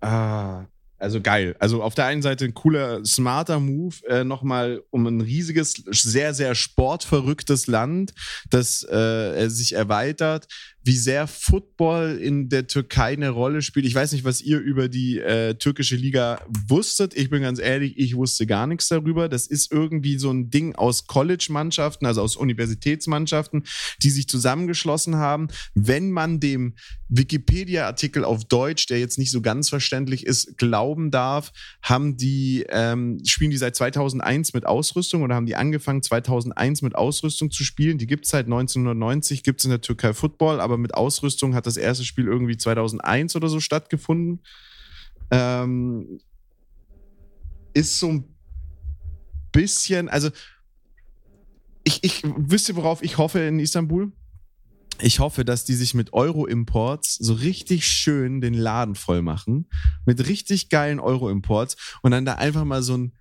[0.00, 0.66] ah,
[0.98, 1.54] also geil.
[1.60, 6.34] Also auf der einen Seite ein cooler, smarter Move, äh, nochmal um ein riesiges, sehr,
[6.34, 8.12] sehr sportverrücktes Land,
[8.50, 10.48] das äh, sich erweitert,
[10.84, 13.84] wie sehr Football in der Türkei eine Rolle spielt.
[13.84, 17.14] Ich weiß nicht, was ihr über die äh, türkische Liga wusstet.
[17.14, 19.28] Ich bin ganz ehrlich, ich wusste gar nichts darüber.
[19.28, 23.64] Das ist irgendwie so ein Ding aus College-Mannschaften, also aus Universitätsmannschaften,
[24.02, 25.48] die sich zusammengeschlossen haben.
[25.74, 26.74] Wenn man dem
[27.08, 33.18] Wikipedia-Artikel auf Deutsch, der jetzt nicht so ganz verständlich ist, glauben darf, haben die, ähm,
[33.26, 37.98] spielen die seit 2001 mit Ausrüstung oder haben die angefangen 2001 mit Ausrüstung zu spielen.
[37.98, 41.66] Die gibt es seit 1990, gibt es in der Türkei Football, aber mit Ausrüstung hat
[41.66, 44.42] das erste Spiel irgendwie 2001 oder so stattgefunden.
[45.30, 46.20] Ähm,
[47.74, 48.24] ist so ein
[49.52, 50.30] bisschen, also
[51.84, 54.12] ich, ich wüsste, worauf ich hoffe in Istanbul.
[55.00, 59.68] Ich hoffe, dass die sich mit Euro-Imports so richtig schön den Laden voll machen.
[60.04, 63.12] Mit richtig geilen Euro-Imports und dann da einfach mal so einen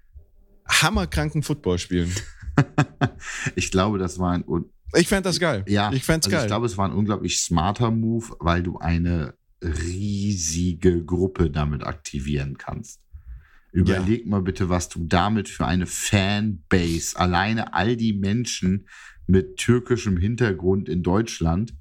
[0.68, 2.14] hammerkranken Football spielen.
[3.56, 4.44] ich glaube, das war ein
[4.94, 5.64] ich fände das geil.
[5.68, 6.46] Ja, ich fände also geil.
[6.46, 12.58] Ich glaube, es war ein unglaublich smarter Move, weil du eine riesige Gruppe damit aktivieren
[12.58, 13.02] kannst.
[13.72, 14.30] Überleg ja.
[14.30, 18.88] mal bitte, was du damit für eine Fanbase, alleine all die Menschen
[19.28, 21.76] mit türkischem Hintergrund in Deutschland,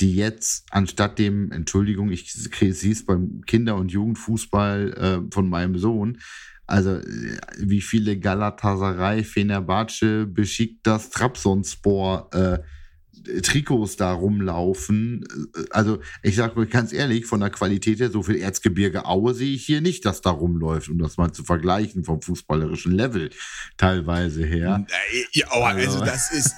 [0.00, 5.78] die jetzt anstatt dem, Entschuldigung, ich sehe es beim Kinder- und Jugendfußball äh, von meinem
[5.78, 6.18] Sohn,
[6.66, 7.00] also
[7.58, 12.58] wie viele Galatasaray, Fenerbahce, Besiktas, Trabzonspor äh,
[13.42, 15.24] Trikots da rumlaufen.
[15.70, 19.54] Also ich sage euch ganz ehrlich, von der Qualität her, so viel Erzgebirge Aue sehe
[19.54, 23.30] ich hier nicht, dass da rumläuft, um das mal zu vergleichen vom fußballerischen Level
[23.76, 24.86] teilweise her.
[25.32, 26.54] Ja, also, also das ist...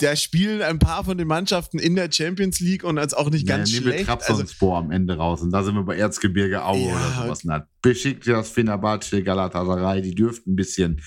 [0.00, 3.46] da spielen ein paar von den Mannschaften in der Champions League und als auch nicht
[3.46, 4.06] ganz ja, schlecht.
[4.06, 7.44] Trabzonspor also, am Ende raus und da sind wir bei Erzgebirge Aue ja, oder sowas.
[7.44, 11.00] Na, Besiktas, Fenerbahce, Galatasaray, die dürften ein bisschen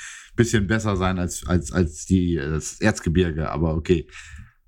[0.43, 4.07] bisschen besser sein als, als, als die, das Erzgebirge, aber okay.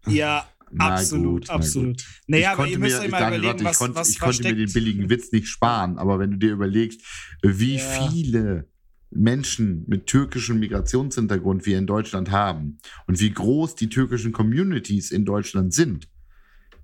[0.08, 1.98] Ja, Na absolut, gut, na absolut.
[1.98, 2.06] gut.
[2.28, 3.78] Naja, ich aber ihr konnte müsst mir, euch ich, mal Daniel, überlegen, warte, ich was,
[3.78, 7.02] konnte, was ich konnte mir den billigen Witz nicht sparen, aber wenn du dir überlegst,
[7.44, 7.80] wie Ja.
[7.80, 8.68] viele
[9.12, 15.24] Menschen mit türkischem Migrationshintergrund wir in Deutschland haben und wie groß die türkischen Communities in
[15.26, 16.08] Deutschland sind,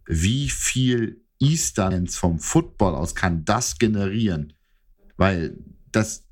[0.05, 4.53] wie viel Easterns vom Football aus kann das generieren?
[5.17, 5.57] Weil
[5.91, 6.28] das,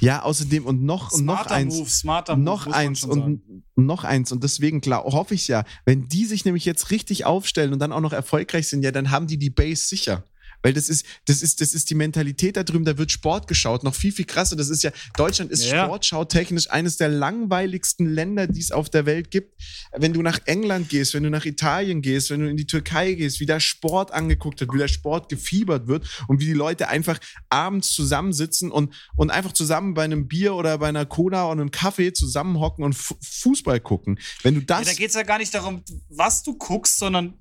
[0.00, 1.76] Ja, außerdem und noch, und noch Smarter eins.
[1.76, 3.64] Move, smarter Move, noch eins und sagen.
[3.76, 7.72] noch eins und deswegen klar hoffe ich ja, wenn die sich nämlich jetzt richtig aufstellen
[7.72, 10.24] und dann auch noch erfolgreich sind, ja, dann haben die die Base sicher.
[10.62, 13.82] Weil das ist, das ist, das ist die Mentalität da drüben, da wird Sport geschaut,
[13.84, 14.56] noch viel, viel krasser.
[14.56, 15.84] Das ist ja, Deutschland ist Ja.
[15.84, 19.60] sportschautechnisch eines der langweiligsten Länder, die es auf der Welt gibt.
[19.96, 23.12] Wenn du nach England gehst, wenn du nach Italien gehst, wenn du in die Türkei
[23.14, 26.88] gehst, wie da Sport angeguckt wird, wie der Sport gefiebert wird und wie die Leute
[26.88, 31.60] einfach abends zusammensitzen und, und einfach zusammen bei einem Bier oder bei einer Cola und
[31.60, 34.18] einem Kaffee zusammenhocken und Fu- Fußball gucken.
[34.42, 34.86] Wenn du Ja, das.
[34.86, 37.34] da geht es ja gar nicht darum, was du guckst, sondern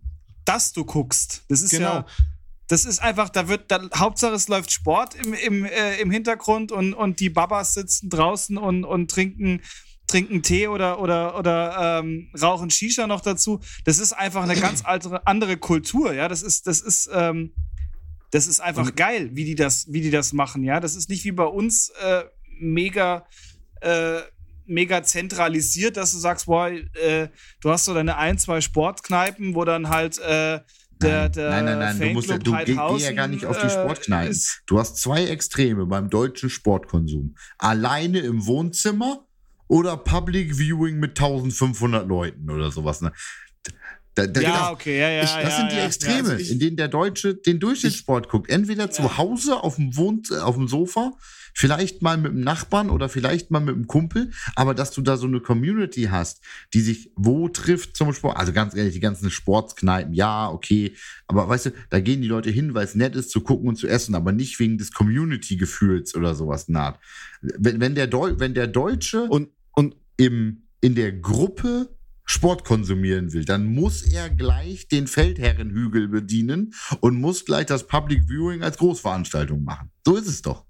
[0.45, 1.43] dass du guckst.
[1.49, 1.93] Das ist Genau.
[1.97, 2.05] ja.
[2.71, 6.71] Das ist einfach, da wird, da, Hauptsache es läuft Sport im, im, äh, im Hintergrund
[6.71, 9.59] und, und die Babas sitzen draußen und, und trinken,
[10.07, 13.59] trinken Tee oder, oder, oder ähm, rauchen Shisha noch dazu.
[13.83, 16.29] Das ist einfach eine ganz andere, andere Kultur, ja.
[16.29, 17.51] Das ist, das ist, ähm,
[18.31, 20.79] das ist einfach geil, wie die das, wie die das machen, ja.
[20.79, 22.23] Das ist nicht wie bei uns äh,
[22.57, 23.27] mega,
[23.81, 24.21] äh,
[24.65, 27.27] mega zentralisiert, dass du sagst, boah, äh,
[27.59, 30.61] du hast so deine ein, zwei Sportkneipen, wo dann halt äh,
[31.01, 33.59] der, der nein, nein, nein, du, musst ja, du geh, geh ja gar nicht auf
[33.59, 34.37] die äh, Sportkneipen.
[34.65, 37.35] Du hast zwei Extreme beim deutschen Sportkonsum.
[37.57, 39.25] Alleine im Wohnzimmer
[39.67, 43.01] oder Public Viewing mit 1500 Leuten oder sowas.
[43.01, 43.11] Ne?
[44.15, 45.23] Da, da, Ja, das- okay, ja, ja.
[45.23, 47.59] ich, das ja, sind die ja, Extreme, Ja, also ich, in denen der Deutsche den
[47.59, 48.49] Durchschnittssport guckt.
[48.49, 49.17] Entweder zu.
[49.17, 51.13] Hause auf dem, Wohn auf dem Sofa,
[51.53, 55.17] vielleicht mal mit dem Nachbarn oder vielleicht mal mit dem Kumpel, aber dass du da
[55.17, 56.41] so eine Community hast,
[56.73, 58.37] die sich wo trifft zum Sport.
[58.37, 60.95] Also ganz ehrlich, die ganzen Sportskneipen, ja, okay,
[61.27, 63.75] aber weißt du, da gehen die Leute hin, weil es nett ist zu gucken und
[63.75, 66.99] zu essen, aber nicht wegen des Community-Gefühls oder sowas naht.
[67.41, 71.89] Wenn, wenn, der Deu wenn der Deutsche und, und im, in der Gruppe
[72.25, 78.23] Sport konsumieren will, dann muss er gleich den Feldherrenhügel bedienen und muss gleich das Public
[78.29, 79.91] Viewing als Großveranstaltung machen.
[80.05, 80.65] So ist es doch.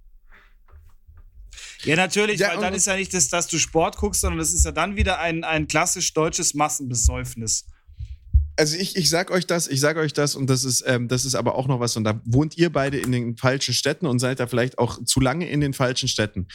[1.84, 4.54] Ja, natürlich, Ja, weil dann ist ja nicht das, dass du Sport guckst, sondern das
[4.54, 7.66] ist ja dann wieder ein, ein klassisch deutsches Massenbesäufnis.
[8.58, 11.26] also ich, ich sag euch das, ich sag euch das und das ist, ähm, das
[11.26, 14.20] ist aber auch noch was und da wohnt ihr beide in den falschen Städten und
[14.20, 16.48] seid da vielleicht auch zu lange in den falschen Städten.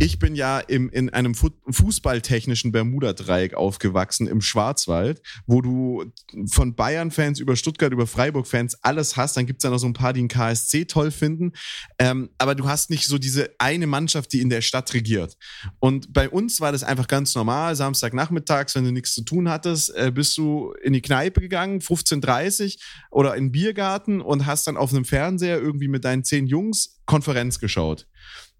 [0.00, 6.04] Ich bin ja im, in einem Fu fußballtechnischen Bermuda-Dreieck aufgewachsen im Schwarzwald, wo du
[6.46, 9.36] von Bayern-Fans über Stuttgart, über Freiburg-Fans alles hast.
[9.36, 11.52] Dann gibt's ja noch so ein paar, die den KSC toll finden.
[11.98, 15.36] Ähm, aber du hast nicht so diese eine Mannschaft, die in der Stadt regiert.
[15.80, 17.74] Und bei uns war das einfach ganz normal.
[17.74, 22.78] Samstagnachmittags, wenn du nichts zu tun hattest, äh, bist du in die Kneipe gegangen, 15.30
[23.10, 27.00] oder in den Biergarten und hast dann auf einem Fernseher irgendwie mit deinen zehn Jungs
[27.06, 28.06] Konferenz geschaut.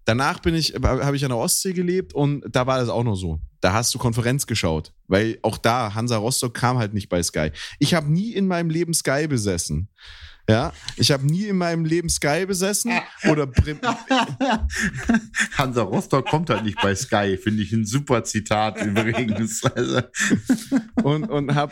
[0.09, 3.13] Danach bin ich, habe ich an der Ostsee gelebt und da war das auch noch
[3.13, 3.39] so.
[3.61, 7.51] Da hast du Konferenz geschaut, weil auch da Hansa Rostock kam halt nicht bei Sky.
[7.77, 9.87] Ich habe nie in meinem Leben Sky besessen.
[10.49, 12.91] Ja, ich habe nie in meinem Leben Sky besessen
[13.29, 13.47] oder
[15.59, 19.61] Hansa Rostock kommt halt nicht bei Sky, finde ich ein super Zitat übrigens.
[21.03, 21.71] Und, und habe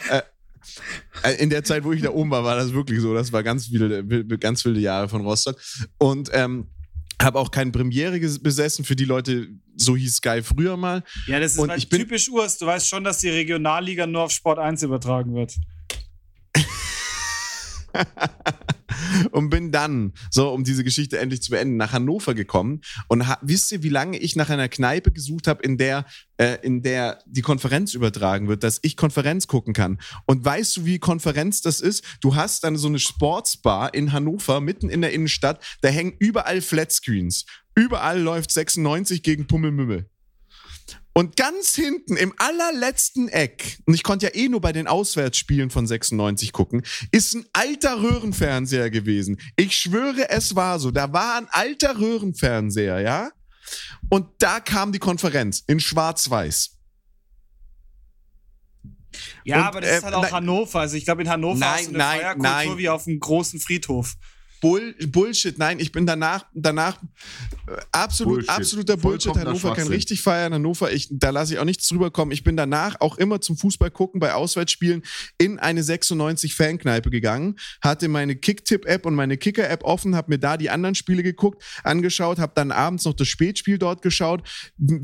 [1.24, 3.16] äh, in der Zeit, wo ich da oben war, war das wirklich so.
[3.16, 4.04] Das war ganz viele,
[4.38, 5.58] ganz viele Jahre von Rostock.
[5.98, 6.68] Und ähm,
[7.22, 11.04] habe auch keine Premiere besessen für die Leute, so hieß Sky früher mal.
[11.28, 12.58] Ja, das ist Und halt typisch Urs.
[12.58, 15.56] Du weißt schon, dass die Regionalliga nur auf Sport 1 übertragen wird.
[19.32, 22.82] und bin dann, so um diese Geschichte endlich zu beenden, nach Hannover gekommen.
[23.08, 26.06] Und wisst ihr, wie lange ich nach einer Kneipe gesucht habe, in der,
[26.38, 30.00] äh, in der die Konferenz übertragen wird, dass ich Konferenz gucken kann?
[30.26, 32.04] Und weißt du, wie Konferenz das ist?
[32.22, 36.62] Du hast dann so eine Sportsbar in Hannover, mitten in der Innenstadt, da hängen überall
[36.62, 37.46] Flatscreens.
[37.76, 40.10] Überall läuft 96 gegen Pummelmümmel.
[41.18, 45.72] Und ganz hinten im allerletzten Eck, und ich konnte ja eh nur bei den Auswärtsspielen
[45.72, 49.40] von 96 gucken, ist ein alter Röhrenfernseher gewesen.
[49.56, 50.92] Ich schwöre, es war so.
[50.92, 53.32] Da war ein alter Röhrenfernseher, ja?
[54.10, 56.78] Und da kam die Konferenz in Schwarz-Weiß.
[59.44, 60.82] Ja, Und, aber das ist äh, halt auch nein- Hannover.
[60.82, 62.78] Also ich glaube, in Hannover Nein, hast du eine nein, Feierkultur nein.
[62.78, 64.14] wie auf einem großen Friedhof.
[64.62, 65.58] Bull, Bullshit.
[65.58, 67.02] Nein, ich bin danach, danach
[67.68, 68.50] äh, absolut, Bullshit.
[68.50, 69.36] absoluter Bullshit.
[69.36, 70.54] Hannover kann richtig feiern.
[70.54, 72.32] Hannover, ich, da lasse ich auch nichts drüber kommen.
[72.32, 75.04] Ich bin danach auch immer zum Fußball gucken bei Auswärtsspielen
[75.38, 80.58] in eine 96 Fankneipe gegangen, hatte meine Kicktipp-App und meine Kicker-App offen, habe mir da
[80.58, 84.48] die anderen Spiele geguckt, angeschaut, habe dann abends noch das Spätspiel dort geschaut.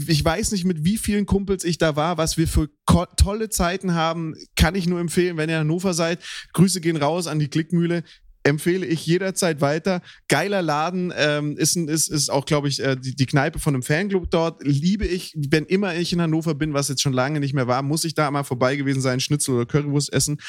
[0.08, 2.70] Ich weiß nicht, mit wie vielen Kumpels ich da war, was wir für
[3.18, 6.20] tolle Zeiten haben, kann ich nur empfehlen, wenn ihr in Hannover seid.
[6.54, 8.04] Grüße gehen raus an die Klickmühle
[8.44, 10.02] empfehle ich jederzeit weiter.
[10.28, 13.84] Geiler Laden, ähm, ist, ist, ist auch, glaube ich, äh, die, die Kneipe von einem
[13.84, 14.62] Fanclub dort.
[14.64, 17.82] Liebe ich, wenn immer ich in Hannover bin, was jetzt schon lange nicht mehr war,
[17.82, 20.40] muss ich da mal vorbei gewesen sein, Schnitzel oder Currywurst essen.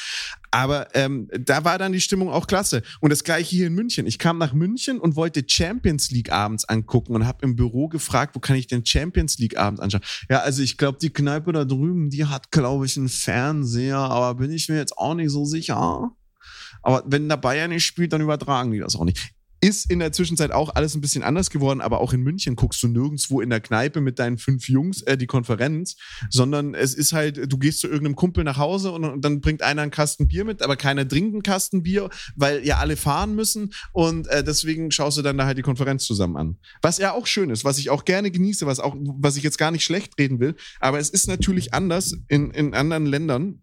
[0.51, 2.81] Aber ähm, da war dann die Stimmung auch klasse.
[2.99, 4.07] Und das gleiche hier in München.
[4.07, 8.35] Ich kam nach München und wollte Champions League abends angucken und habe im Büro gefragt,
[8.35, 10.03] wo kann ich denn Champions League abends anschauen?
[10.29, 14.35] Ja, also ich glaube, die Kneipe da drüben, die hat, glaube ich, einen Fernseher, aber
[14.35, 16.11] bin ich mir jetzt auch nicht so sicher.
[16.85, 19.31] Aber wenn der Bayern nicht spielt, dann übertragen die das auch nicht.
[19.59, 22.83] Ist in der Zwischenzeit auch alles ein bisschen anders geworden, aber auch in München guckst
[22.83, 25.95] du nirgendwo in der Kneipe mit deinen fünf Jungs äh, die Konferenz,
[26.29, 29.63] sondern es ist halt, du gehst zu irgendeinem Kumpel nach Hause und, und dann bringt
[29.63, 33.33] einer einen Kasten Bier mit, aber keiner trinkt einen Kasten Bier, weil ja alle fahren
[33.33, 36.57] müssen und äh, deswegen schaust du dann da halt die Konferenz zusammen an.
[36.83, 39.57] Was ja auch schön ist, was ich auch gerne genieße, was auch, was ich jetzt
[39.57, 43.61] gar nicht schlecht reden will, aber es ist natürlich anders in, in anderen Ländern,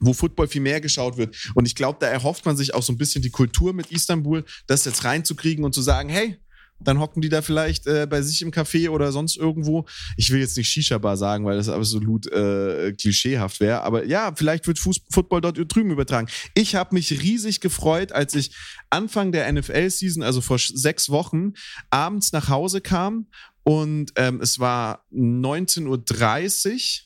[0.00, 1.36] wo Football viel mehr geschaut wird.
[1.54, 4.44] Und ich glaube, da erhofft man sich auch so ein bisschen die Kultur mit Istanbul,
[4.66, 6.38] das jetzt reinzukriegen und zu sagen, hey,
[6.80, 9.86] dann hocken die da vielleicht äh, bei sich im Café oder sonst irgendwo.
[10.16, 13.82] Ich will jetzt nicht Shisha-Bar sagen, weil das absolut äh, klischeehaft wäre.
[13.82, 16.28] Aber ja, vielleicht wird Fuß Football dort drüben übertragen.
[16.54, 18.54] Ich habe mich riesig gefreut, als ich
[18.90, 21.52] Anfang der NFL-Season, also vor sechs Wochen,
[21.90, 23.28] abends nach Hause kam
[23.62, 27.03] und ähm, es war 19.30 Uhr.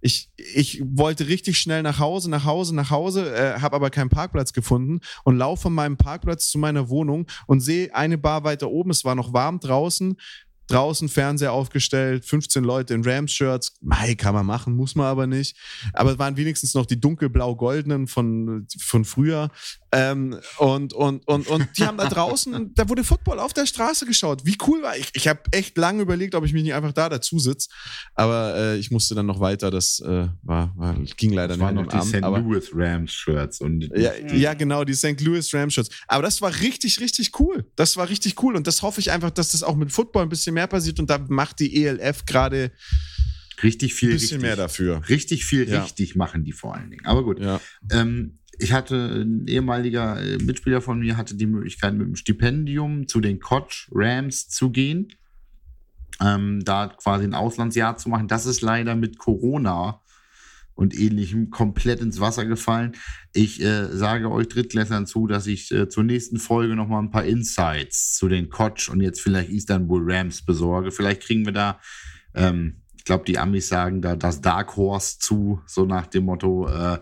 [0.00, 4.08] Ich, ich wollte richtig schnell nach Hause, nach Hause, nach Hause, äh, habe aber keinen
[4.08, 8.70] Parkplatz gefunden und laufe von meinem Parkplatz zu meiner Wohnung und sehe eine Bar weiter
[8.70, 8.90] oben.
[8.90, 10.16] Es war noch warm draußen.
[10.70, 13.74] Draußen Fernseher aufgestellt, 15 Leute in Rams-Shirts.
[13.80, 15.56] Mei, kann man machen, muss man aber nicht.
[15.92, 19.50] Aber es waren wenigstens noch die dunkelblau-goldenen von, von früher.
[19.92, 24.06] Ähm, und, und, und, und die haben da draußen, da wurde Football auf der Straße
[24.06, 24.46] geschaut.
[24.46, 25.10] Wie cool war ich?
[25.14, 27.68] Ich habe echt lange überlegt, ob ich mich nicht einfach da dazu sitze.
[28.14, 29.70] Aber äh, ich musste dann noch weiter.
[29.72, 32.08] Das äh, war, war, ging leider Das nicht waren noch die Abend.
[32.08, 32.20] St.
[32.20, 35.20] Louis Rams Shirts und ja, ja, genau, die St.
[35.20, 35.90] Louis Rams Shirts.
[36.06, 37.66] Aber das war richtig, richtig cool.
[37.74, 38.54] Das war richtig cool.
[38.54, 40.98] Und das hoffe ich einfach, dass das auch mit Football ein bisschen mehr passiert.
[41.00, 42.72] Und da macht die ELF gerade
[43.62, 45.02] richtig viel ein bisschen richtig, mehr dafür.
[45.08, 45.82] richtig viel Ja.
[45.82, 47.04] richtig machen die vor allen Dingen.
[47.04, 47.40] Aber gut.
[47.40, 47.60] Ja.
[47.90, 53.08] Ähm, ich hatte ein ehemaliger äh, Mitspieler von mir hatte die Möglichkeit mit dem Stipendium
[53.08, 55.14] zu den Koch Rams zu gehen,
[56.20, 58.28] ähm, da quasi ein Auslandsjahr zu machen.
[58.28, 60.02] Das ist leider mit Corona
[60.80, 62.92] und ähnlichem komplett ins Wasser gefallen.
[63.34, 67.10] Ich äh, sage euch Drittklässlern zu, dass ich äh, zur nächsten Folge noch mal ein
[67.10, 70.90] paar Insights zu den Koch und jetzt vielleicht Istanbul Rams besorge.
[70.90, 71.80] Vielleicht kriegen wir da
[72.34, 76.68] ähm, ich glaube, die Amis sagen da das Dark Horse zu, so nach dem Motto,
[76.68, 76.98] äh,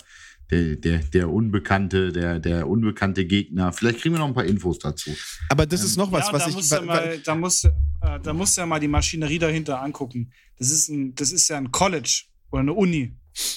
[0.51, 3.73] der, der, der Unbekannte, der, der unbekannte Gegner.
[3.73, 5.11] Vielleicht kriegen wir noch ein paar Infos dazu.
[5.51, 6.55] Aber das ist noch was, ja, was da ich.
[6.55, 7.69] musst mal, da musst, du,
[8.01, 10.33] äh, da musst du ja mal die Maschinerie dahinter angucken.
[10.57, 13.15] Das ist, ein, das ist ja ein College oder eine Uni.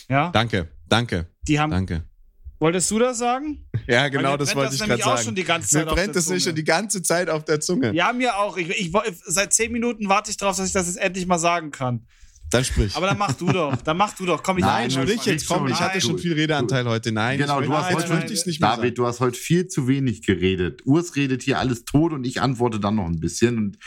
[0.10, 1.72] Ja, Danke, danke, die haben.
[1.72, 2.04] danke.
[2.60, 3.66] Wolltest du das sagen?
[3.88, 5.26] Ja, genau, mir das wollte ich nämlich gerade auch sagen.
[5.26, 7.60] schon die ganze Mir Zeit auf brennt das nicht schon die ganze Zeit auf der
[7.60, 7.92] Zunge.
[7.96, 8.56] Ja, mir auch.
[8.56, 8.92] Ich, ich,
[9.26, 12.06] seit zehn Minuten warte ich darauf, dass ich das jetzt endlich mal sagen kann.
[12.52, 12.96] Dann sprich.
[12.96, 13.76] Aber dann mach du doch.
[13.78, 14.44] Dann mach du doch.
[14.44, 17.12] Komm, ich Nein, sprich jetzt, komm, ich hatte schon viel Redeanteil heute.
[17.12, 18.96] Nein, genau, ich du hast heute, möchte ich es nicht mehr David, sagen.
[18.96, 20.82] du hast heute viel zu wenig geredet.
[20.86, 23.58] Urs redet hier alles tot und ich antworte dann noch ein bisschen.
[23.58, 23.78] Und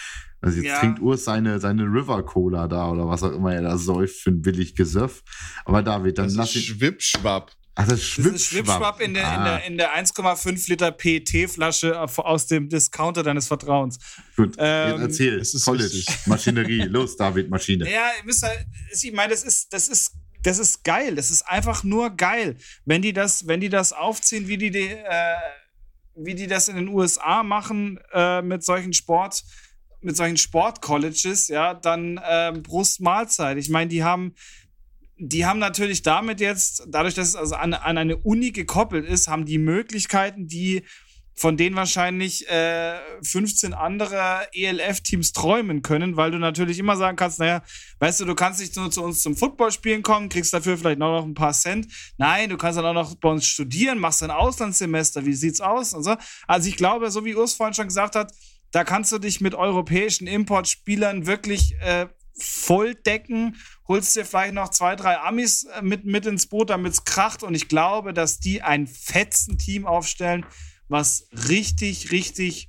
[0.44, 0.80] also jetzt Ja.
[0.80, 4.30] trinkt Urs seine, seine River Cola da oder was auch immer er da säuft für
[4.30, 5.22] ein billig Gesöff.
[5.64, 6.66] Aber David, dann Das lass ist ich.
[6.66, 7.52] Schwippschwapp.
[7.76, 12.00] Ach, das Das ist Schwipschwapp in der, in Ah, der, in der 1,5 Liter PET-Flasche
[12.00, 13.98] aus dem Discounter deines Vertrauens.
[14.36, 15.38] gut, ähm, jetzt erzähl.
[15.40, 16.04] es ist College.
[16.26, 16.82] Maschinerie.
[16.82, 17.90] Los, David, Maschine.
[17.90, 20.12] Ja, ihr müsst halt, ich meine, das ist, das ist,
[20.44, 21.16] das ist geil.
[21.16, 22.56] Das ist einfach nur geil.
[22.84, 25.34] Wenn die das, wenn die das aufziehen, wie die, die äh,
[26.16, 29.42] wie die das in den USA machen äh, mit solchen Sport,
[30.04, 33.58] mit solchen Sportcolleges, ja, dann ähm, Brust Mahlzeit.
[33.58, 34.34] Ich meine, die haben,
[35.16, 39.28] die haben natürlich damit jetzt, dadurch, dass es also an, an eine Uni gekoppelt ist,
[39.28, 40.84] haben die Möglichkeiten, die
[41.36, 47.40] von denen wahrscheinlich äh, 15 andere ELF-Teams träumen können, weil du natürlich immer sagen kannst,
[47.40, 47.62] naja,
[47.98, 51.24] weißt du, du kannst nicht nur zu uns zum Footballspielen kommen, kriegst dafür vielleicht noch
[51.24, 51.88] ein paar Cent.
[52.18, 55.92] Nein, du kannst dann auch noch bei uns studieren, machst ein Auslandssemester, wie sieht's aus?
[55.92, 56.14] Und so.
[56.46, 58.32] Also ich glaube, so wie Urs vorhin schon gesagt hat,
[58.74, 63.54] da kannst du dich mit europäischen Importspielern wirklich äh, voll decken,
[63.86, 67.44] holst dir vielleicht noch zwei, drei Amis äh, mit, mit ins Boot, damit es kracht.
[67.44, 70.44] Und ich glaube, dass die ein fetzen Team aufstellen,
[70.88, 72.68] was richtig, richtig,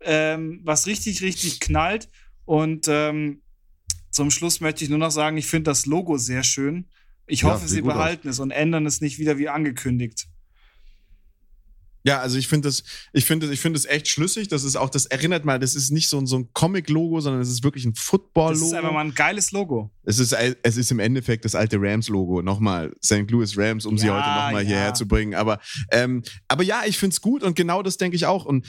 [0.00, 2.08] ähm, was richtig, richtig knallt.
[2.46, 3.42] Und ähm,
[4.10, 6.88] zum Schluss möchte ich nur noch sagen, ich finde das Logo sehr schön.
[7.26, 10.28] Ich Ja, hoffe, sieht sie behalten es und ändern es nicht wieder wie angekündigt.
[12.06, 14.46] Ja, also ich finde das, ich finde, ich finde es echt schlüssig.
[14.46, 17.42] Das ist auch, das erinnert mal, das ist nicht so, ein- so ein Comic-Logo, sondern
[17.42, 18.64] es ist wirklich ein Das Football-Logo.
[18.66, 19.90] ist einfach mal ein geiles Logo.
[20.04, 22.42] Es ist, es ist im Endeffekt das alte Rams-Logo.
[22.42, 23.28] Nochmal, St.
[23.30, 24.68] Louis Rams, um sie Ja, heute nochmal ja.
[24.68, 25.34] hierher zu bringen.
[25.34, 25.58] Aber,
[25.90, 28.44] ähm, aber ja, ich finde es gut und genau das denke ich auch.
[28.44, 28.66] Und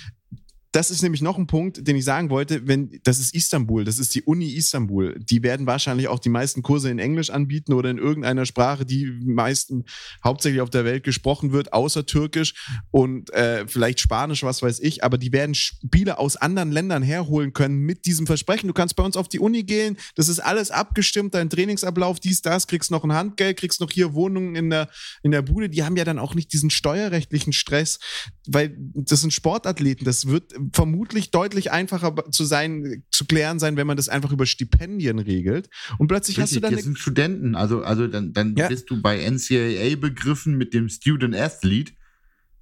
[0.71, 3.99] das ist nämlich noch ein Punkt, den ich sagen wollte, wenn, das ist Istanbul, das
[3.99, 5.17] ist die Uni Istanbul.
[5.19, 9.05] Die werden wahrscheinlich auch die meisten Kurse in Englisch anbieten oder in irgendeiner Sprache, die
[9.05, 9.85] meisten
[10.23, 12.53] hauptsächlich auf der Welt gesprochen wird, außer Türkisch
[12.91, 15.03] und äh, vielleicht Spanisch, was weiß ich.
[15.03, 18.67] Aber die werden Spieler aus anderen Ländern herholen können mit diesem Versprechen.
[18.67, 22.41] Du kannst bei uns auf die Uni gehen, das ist alles abgestimmt, dein Trainingsablauf, dies,
[22.41, 24.89] das, kriegst noch ein Handgeld, kriegst noch hier Wohnungen in der,
[25.23, 25.69] in der Bude.
[25.69, 27.99] Die haben ja dann auch nicht diesen steuerrechtlichen Stress,
[28.47, 30.05] weil das sind Sportathleten.
[30.05, 34.45] Das wird vermutlich deutlich einfacher zu sein, zu klären sein, wenn man das einfach über
[34.45, 35.69] Stipendien regelt.
[35.97, 38.67] Und plötzlich hast du Richtig, dann das sind Studenten, also, also dann, dann Ja.
[38.67, 41.93] bist du bei NCAA begriffen mit dem Student Athlete,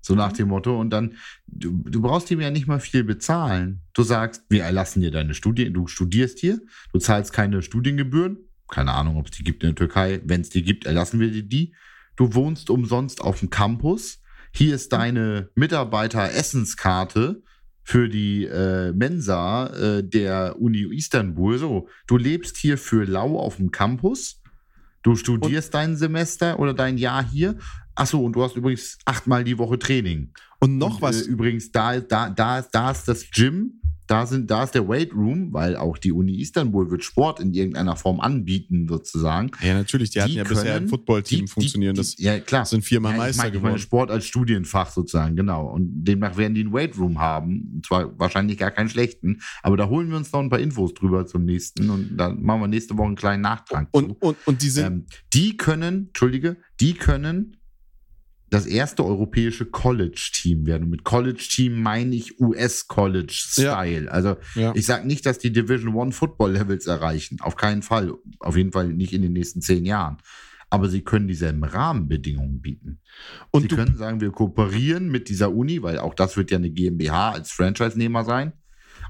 [0.02, 0.38] so nach Mhm.
[0.38, 1.14] dem Motto, und dann,
[1.48, 3.82] du, du brauchst ihm ja nicht mal viel bezahlen.
[3.94, 6.60] Du sagst, wir erlassen dir deine Studie, du studierst hier,
[6.94, 8.38] du zahlst keine Studiengebühren,
[8.68, 11.32] keine Ahnung, ob es die gibt in der Türkei, wenn es die gibt, erlassen wir
[11.32, 11.74] dir die.
[12.16, 14.22] Du wohnst umsonst auf dem Campus,
[14.52, 17.44] hier ist deine Mitarbeiter-Essenskarte
[17.86, 21.60] für die äh, Mensa äh, der Uni Istanbul.
[21.60, 24.42] So, du lebst hier für lau auf dem Campus.
[25.04, 27.60] Du studierst dein Semester oder dein Jahr hier.
[27.94, 30.32] Achso, und du hast übrigens achtmal die Woche Training.
[30.66, 31.22] Und noch und, was.
[31.22, 35.14] Äh, übrigens, da, da, da, da ist das Gym, da, sind, da ist der Weight
[35.16, 39.50] Room, weil auch die Uni Istanbul wird Sport in irgendeiner Form anbieten, sozusagen.
[39.64, 41.96] ja, natürlich, die hatten die ja bisher ein können- Footballteam funktionieren.
[41.96, 42.66] Das ja, klar.
[42.68, 43.72] sind viermal Ja, ich Meister ich geworden.
[43.72, 45.66] meine Sport als Studienfach sozusagen, genau.
[45.72, 47.72] Und demnach werden die einen Weightroom haben.
[47.78, 49.42] Und zwar wahrscheinlich gar keinen schlechten.
[49.64, 51.90] Aber da holen wir uns noch ein paar Infos drüber zum nächsten.
[51.90, 53.88] Und dann machen wir nächste Woche einen kleinen Nachtrag.
[53.92, 54.16] und, zu.
[54.20, 54.86] und, und die sind.
[54.86, 57.58] ähm, die können, Entschuldige, die können
[58.56, 60.84] das erste europäische College-Team werden.
[60.84, 64.10] Und mit College-Team meine ich US-College-Style.
[64.10, 64.74] Also ja.
[64.74, 67.42] ich sage nicht, dass die Division One Football-Levels erreichen.
[67.42, 68.14] Auf keinen Fall.
[68.40, 70.20] Auf jeden Fall nicht in den nächsten zehn Jahren.
[70.70, 73.02] Aber sie können dieselben Rahmenbedingungen bieten.
[73.52, 76.70] und Sie können sagen, wir kooperieren mit dieser Uni, weil auch das wird ja eine
[76.70, 78.54] GmbH als Franchise-Nehmer sein.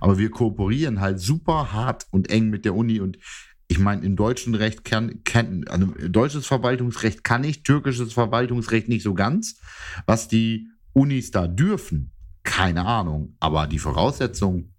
[0.01, 2.99] Aber wir kooperieren halt super hart und eng mit der Uni.
[2.99, 3.19] Und
[3.67, 9.03] ich meine, im deutschen Recht kann, kann also deutsches Verwaltungsrecht kann ich, türkisches Verwaltungsrecht nicht
[9.03, 9.59] so ganz.
[10.05, 12.11] Was die Unis da dürfen,
[12.43, 13.35] keine Ahnung.
[13.39, 14.73] Aber die Voraussetzungen,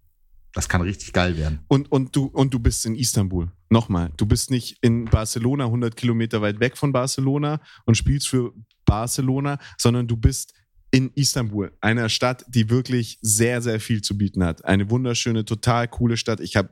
[0.53, 1.59] das kann richtig geil werden.
[1.67, 3.51] und, und, du, und du bist in Istanbul.
[3.69, 8.53] Nochmal, du bist nicht in Barcelona, 100 Kilometer weit weg von Barcelona und spielst für
[8.85, 10.53] Barcelona, sondern du bist
[10.89, 14.63] in Istanbul, einer Stadt, die wirklich sehr, sehr viel zu bieten hat.
[14.63, 16.39] Eine wunderschöne, total coole Stadt.
[16.39, 16.69] Ich habe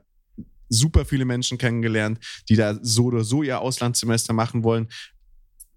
[0.68, 4.88] super viele Menschen kennengelernt, die da so oder so ihr Auslandssemester machen wollen.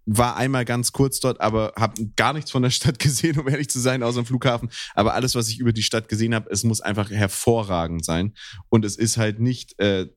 [0.06, 3.70] War einmal ganz kurz dort, aber habe gar nichts von der Stadt gesehen, um ehrlich
[3.70, 4.70] zu sein, außer dem Flughafen.
[4.96, 8.34] Aber alles, was ich über die Stadt gesehen habe, es muss einfach hervorragend sein.
[8.70, 10.08] Und es ist halt nicht äh,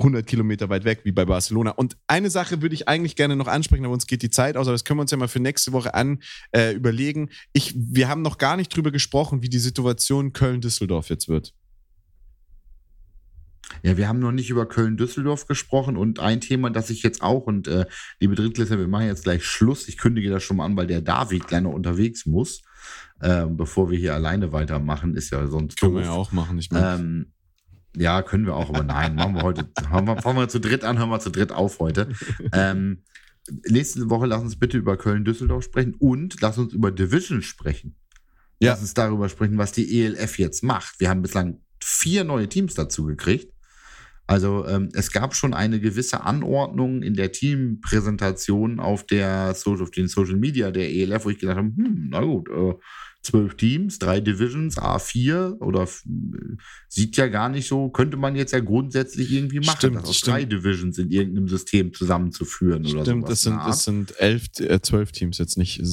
[0.00, 1.70] 100 Kilometer weit weg wie bei Barcelona.
[1.70, 4.66] Und eine Sache würde ich eigentlich gerne noch ansprechen, aber uns geht die Zeit aus,
[4.66, 6.22] aber das können wir uns ja mal für nächste Woche an
[6.52, 7.30] äh, überlegen.
[7.52, 11.54] Ich, wir haben noch gar nicht drüber gesprochen, wie die Situation Köln-Düsseldorf jetzt wird.
[13.82, 17.46] Ja, wir haben noch nicht über Köln-Düsseldorf gesprochen und ein Thema, das ich jetzt auch
[17.46, 17.86] und äh,
[18.18, 19.88] liebe Drittklässler, wir machen jetzt gleich Schluss.
[19.88, 22.62] Ich kündige das schon mal an, weil der David noch unterwegs muss,
[23.20, 26.08] äh, bevor wir hier alleine weitermachen, ist ja sonst Können wir doof.
[26.10, 26.94] ja auch machen, ich meine.
[26.94, 27.32] Ähm,
[27.96, 29.68] ja, können wir auch, aber nein, machen wir heute.
[29.90, 32.08] Fangen wir, fangen wir zu dritt an, hören wir zu dritt auf heute.
[32.52, 33.02] Ähm,
[33.68, 37.96] nächste Woche lass uns bitte über Köln-Düsseldorf sprechen und lass uns über Division sprechen.
[38.60, 38.72] Ja.
[38.72, 41.00] Lass uns darüber sprechen, was die ELF jetzt macht.
[41.00, 43.52] Wir haben bislang vier neue Teams dazu gekriegt.
[44.30, 49.04] Also ähm, es gab schon eine gewisse Anordnung in der Teampräsentation auf
[49.82, 52.74] auf den Social Media der ELF, wo ich gedacht habe, hm, na gut, äh,
[53.22, 55.86] zwölf Teams, drei Divisions, A4 oder
[56.88, 60.16] sieht ja gar nicht so, könnte man jetzt ja grundsätzlich irgendwie machen, Stimmt, das aus
[60.16, 60.36] stimmt.
[60.36, 63.78] drei Divisions in irgendeinem System zusammenzuführen oder Stimmt, sowas das in sind, das Art.
[63.82, 65.78] sind elf, äh, zwölf Teams jetzt nicht.
[65.80, 65.92] äh, Es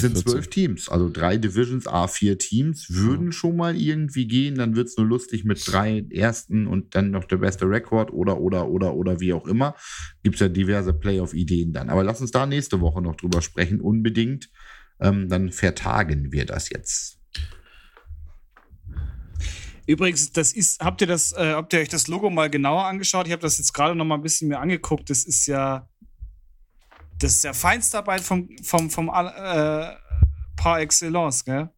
[0.00, 0.14] sind 14.
[0.26, 4.54] zwölf Teams, also drei Divisions, A4 Teams würden schon mal irgendwie gehen.
[4.54, 8.38] Dann wird es nur lustig mit drei ersten und dann noch der beste Rekord oder,
[8.40, 9.74] oder, oder, oder wie auch immer.
[10.22, 11.90] Gibt es ja diverse Playoff-Ideen dann.
[11.90, 14.48] Aber lass uns da nächste Woche noch drüber sprechen, unbedingt.
[15.00, 17.18] Ähm, dann vertagen wir das jetzt.
[19.86, 23.26] Übrigens, das ist, habt ihr das, äh, habt ihr euch das Logo mal genauer angeschaut?
[23.26, 25.08] Ich habe das jetzt gerade noch mal ein bisschen mir angeguckt.
[25.08, 25.88] Das ist ja,
[27.18, 29.94] das ist ja Feinstarbeit vom, vom, vom, äh,
[30.56, 31.70] par excellence, gell?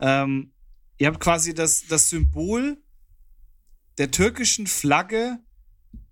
[0.00, 0.52] Ähm,
[0.98, 2.80] ihr habt quasi das, das Symbol
[3.98, 5.38] der türkischen Flagge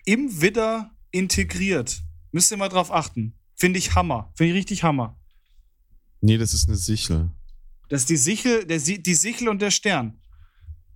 [0.05, 2.03] im Widder integriert.
[2.33, 3.39] Müsst ihr mal drauf achten.
[3.55, 4.33] Finde ich Hammer.
[4.35, 5.17] Finde ich richtig Hammer.
[6.21, 7.31] Nee, das ist eine Sichel.
[7.89, 10.19] Das ist die Sichel, der, die Sichel und der Stern.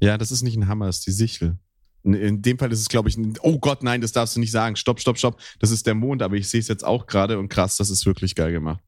[0.00, 1.58] Ja, das ist nicht ein Hammer, das ist die Sichel.
[2.02, 4.50] In dem Fall ist es, glaube ich, ein, oh Gott, nein, das darfst du nicht
[4.50, 4.74] sagen.
[4.74, 5.38] Stopp, stopp, stopp.
[5.58, 8.06] Das ist der Mond, aber ich sehe es jetzt auch gerade und krass, das ist
[8.06, 8.82] wirklich geil gemacht.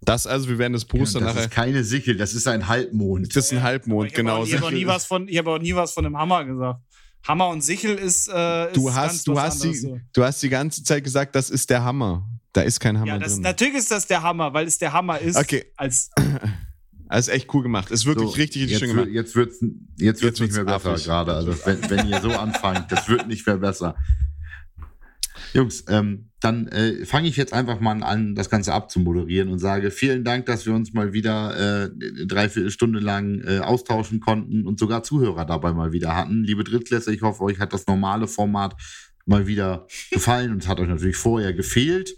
[0.00, 1.34] Das also, wir werden das Poster das nachher.
[1.34, 3.34] Das ist keine Sichel, das ist ein Halbmond.
[3.34, 4.38] Das ist ein Halbmond, ich genau.
[4.38, 6.44] Auch, ich habe auch, nie was von, ich hab auch nie was von einem Hammer
[6.44, 6.80] gesagt.
[7.26, 8.28] Hammer und Sichel ist.
[8.28, 11.68] Äh, ist du hast, du hast, die, du hast die ganze Zeit gesagt, das ist
[11.70, 12.26] der Hammer.
[12.56, 13.42] Da ist kein Hammer ja, das, drin.
[13.42, 15.36] Natürlich ist das der Hammer, weil es der Hammer ist.
[15.36, 15.66] Okay.
[15.76, 16.08] Als
[17.10, 17.90] das ist echt cool gemacht.
[17.90, 19.08] Ist wirklich so, richtig, richtig schön gemacht.
[19.08, 19.60] Jetzt wird es
[19.98, 21.34] jetzt wird's jetzt nicht mehr besser gerade.
[21.34, 23.94] Also wenn, wenn ihr so anfangt, das wird nicht mehr besser.
[25.52, 29.90] Jungs, ähm, dann äh, fange ich jetzt einfach mal an, das Ganze abzumoderieren und sage
[29.90, 31.90] vielen Dank, dass wir uns mal wieder äh,
[32.26, 36.42] dreiviertel Stunde lang äh, austauschen konnten und sogar Zuhörer dabei mal wieder hatten.
[36.42, 38.76] Liebe Drittklässler, ich hoffe, euch hat das normale Format
[39.26, 42.16] mal wieder gefallen und es hat euch natürlich vorher gefehlt.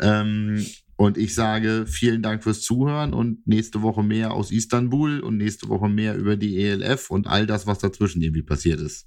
[0.00, 0.64] Ähm,
[0.96, 5.68] und ich sage vielen Dank fürs Zuhören und nächste Woche mehr aus Istanbul und nächste
[5.68, 9.06] Woche mehr über die ELF und all das, was dazwischen irgendwie passiert ist.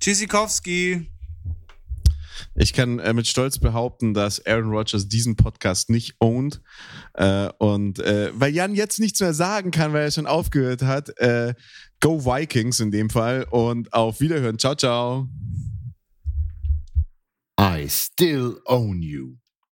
[0.00, 1.06] Tschüssikowski.
[2.54, 6.60] Ich kann äh, mit Stolz behaupten, dass Aaron Rodgers diesen Podcast nicht ownt.
[7.14, 11.16] Äh, und äh, weil Jan jetzt nichts mehr sagen kann, weil er schon aufgehört hat,
[11.18, 11.54] äh,
[12.00, 14.58] go Vikings in dem Fall und auf Wiederhören.
[14.58, 15.28] Ciao, ciao.
[17.58, 19.36] I still own you.